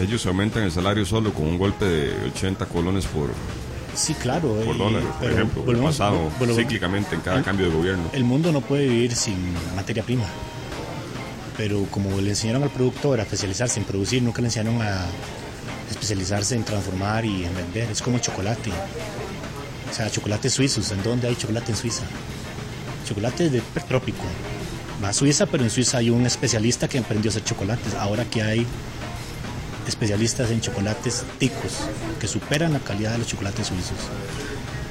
[0.01, 3.29] Ellos aumentan el salario solo con un golpe de 80 colones por,
[3.95, 4.55] Sí, claro.
[4.65, 8.05] Por dólares, por ejemplo, pasado cíclicamente en cada cambio de gobierno.
[8.13, 9.37] El mundo no puede vivir sin
[9.77, 10.25] materia prima.
[11.57, 15.07] Pero como le enseñaron al productor a especializarse en producir, nunca le enseñaron a
[15.91, 17.91] especializarse en transformar y en vender.
[17.91, 18.71] Es como el chocolate.
[19.91, 20.91] O sea, chocolates suizos.
[20.91, 22.05] ¿En dónde hay chocolate en Suiza?
[23.07, 24.25] Chocolate de trópico.
[25.05, 27.95] Va a Suiza, pero en Suiza hay un especialista que aprendió a hacer chocolates.
[27.95, 28.67] Ahora que hay
[29.93, 31.87] especialistas en chocolates ticos
[32.19, 33.99] que superan la calidad de los chocolates suizos.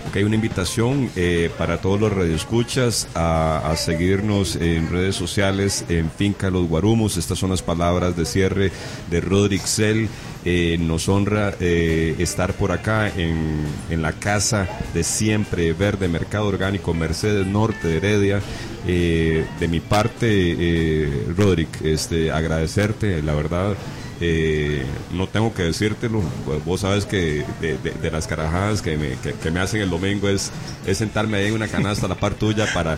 [0.07, 6.11] Ok, una invitación eh, para todos los radioescuchas a, a seguirnos en redes sociales en
[6.11, 7.15] Finca Los Guarumos.
[7.17, 8.71] Estas son las palabras de cierre
[9.09, 10.07] de Roderick Cell.
[10.43, 16.47] Eh, nos honra eh, estar por acá en, en la casa de siempre, Verde Mercado
[16.47, 18.41] Orgánico, Mercedes Norte de Heredia.
[18.87, 23.75] Eh, de mi parte, eh, Roderick, este, agradecerte, la verdad.
[24.21, 28.95] Eh, no tengo que decírtelo, pues vos sabes que de, de- de las carajadas que
[28.97, 30.51] me, que, que me hacen el domingo es,
[30.85, 32.97] es sentarme ahí en una canasta a la par tuya para,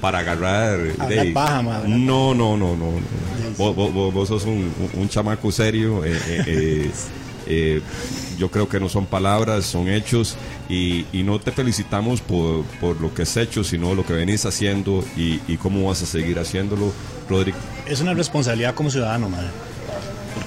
[0.00, 0.78] para agarrar.
[1.08, 2.90] De- paja, no, no, no, no.
[3.56, 6.02] Vos, vos- vos- vos sos un, un- chamaco serio.
[6.04, 6.90] eh,
[7.46, 7.80] eh,
[8.38, 10.36] yo creo que no son palabras, son hechos.
[10.68, 14.44] Y, y no te felicitamos por, por lo que has hecho, sino lo que venís
[14.46, 16.92] haciendo y, y cómo vas a seguir haciéndolo,
[17.28, 17.58] Rodrigo.
[17.86, 19.48] Es una responsabilidad como ciudadano, madre.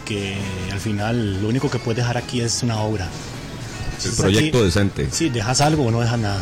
[0.07, 0.37] Porque
[0.71, 3.09] al final lo único que puedes dejar aquí es una obra.
[4.05, 5.09] El proyecto aquí- decente.
[5.11, 6.39] Sí, dejas algo o no dejas nada.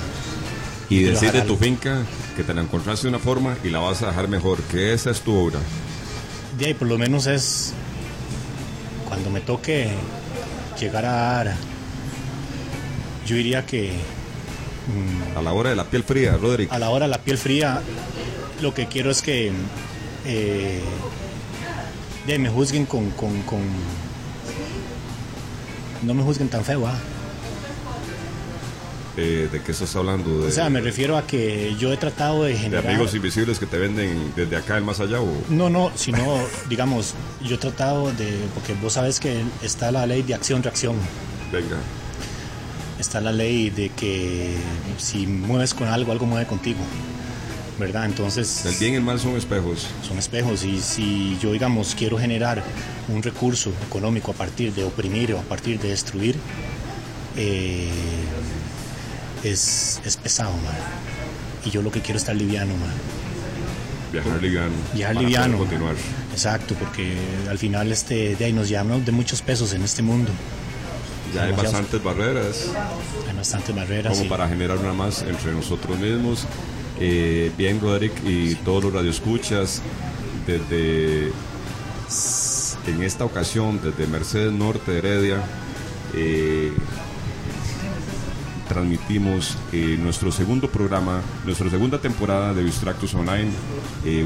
[0.88, 1.58] Y decir de tu algo.
[1.58, 2.04] finca
[2.36, 5.10] que te la encontraste de una forma y la vas a dejar mejor, que esa
[5.10, 5.58] es tu obra.
[6.60, 7.74] De ahí por lo menos es
[9.08, 9.90] cuando me toque
[10.80, 11.56] llegar a dar,
[13.26, 13.94] yo diría que
[15.34, 16.72] mm, A la hora de la piel fría, Rodrigo.
[16.72, 17.82] a la hora de la piel fría,
[18.62, 19.52] lo que quiero es que
[20.28, 20.82] eh,
[22.28, 23.62] de me juzguen con, con, con-
[26.04, 26.98] no me juzguen tan feo, ¿ah?
[29.18, 30.42] Eh, ¿De qué estás hablando?
[30.42, 32.88] De, O sea, me refiero a que yo he tratado de de generar...
[32.88, 35.22] amigos invisibles que te venden desde acá, el más allá.
[35.22, 35.28] O...
[35.50, 36.18] No, no, sino,
[36.70, 40.96] digamos, yo he tratado de, porque vos sabes que está la ley de acción-reacción,
[41.50, 41.78] Venga.
[43.00, 44.54] está la ley de que
[44.98, 46.80] si mueves con algo, algo mueve contigo,
[47.80, 48.06] ¿verdad?
[48.06, 49.88] Entonces, El bien y el mal son espejos.
[50.08, 52.64] son espejos y si yo, digamos, quiero generar
[53.10, 56.36] un recurso económico a partir de oprimir o a partir de destruir,
[57.36, 57.90] eh,
[59.44, 60.74] es, es pesado, man.
[61.66, 62.92] Y yo lo que quiero es estar liviano, man.
[64.14, 64.72] Viajar liviano.
[64.94, 65.58] Viajar liviano.
[65.58, 65.96] continuar.
[66.32, 67.16] Exacto, porque
[67.50, 70.32] al final este, de ahí nos llamamos de muchos pesos en este mundo.
[71.34, 72.68] Ya hay bastantes barreras
[73.30, 74.18] Hay bastantes barreras.
[74.18, 76.46] como para generar una más entre nosotros mismos.
[77.00, 79.82] Eh, bien, Roderick, y todos los radioescuchas,
[80.48, 81.32] desde
[82.88, 85.44] en esta ocasión, desde Mercedes Norte de Heredia,
[86.14, 86.72] eh,
[88.70, 93.50] transmitimos eh, nuestro segundo programa, nuestra segunda temporada de Distractus Online,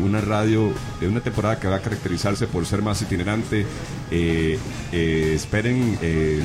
[0.03, 3.65] una radio de una temporada que va a caracterizarse por ser más itinerante.
[4.91, 5.97] Esperen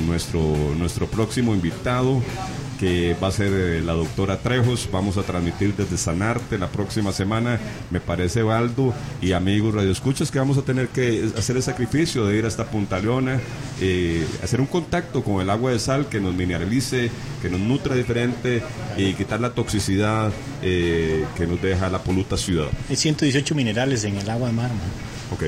[0.06, 0.40] nuestro,
[0.76, 2.22] nuestro próximo invitado
[2.78, 4.88] que va a ser eh, la doctora Trejos.
[4.92, 7.58] Vamos a transmitir desde Sanarte la próxima semana.
[7.90, 12.38] Me parece, Baldo y amigos radioescuchas, que vamos a tener que hacer el sacrificio de
[12.38, 13.40] ir hasta Punta Leona,
[13.80, 17.10] eh, hacer un contacto con el agua de sal que nos mineralice,
[17.42, 18.62] que nos nutra diferente
[18.96, 22.68] y quitar la toxicidad eh, que nos deja la poluta ciudad.
[22.88, 24.78] Hay 118 minerales en el agua de mar, man.
[25.32, 25.42] Ok.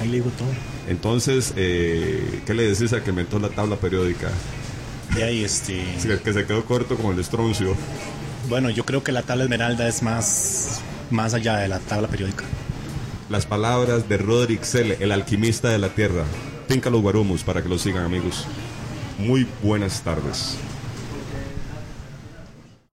[0.00, 0.48] Ahí le digo todo.
[0.88, 4.30] Entonces, ¿qué le decís a que inventó la tabla periódica?
[5.16, 7.74] Y ahí, este, Que que se quedó corto con el estroncio.
[8.48, 10.80] bueno, yo creo que la tabla esmeralda es más,
[11.10, 12.44] más allá de la tabla periódica.
[13.28, 16.24] Las palabras de Roderick Selle, el alquimista de la tierra.
[16.68, 18.46] Finca los Guarumos para que lo sigan amigos.
[19.18, 20.56] Muy buenas tardes.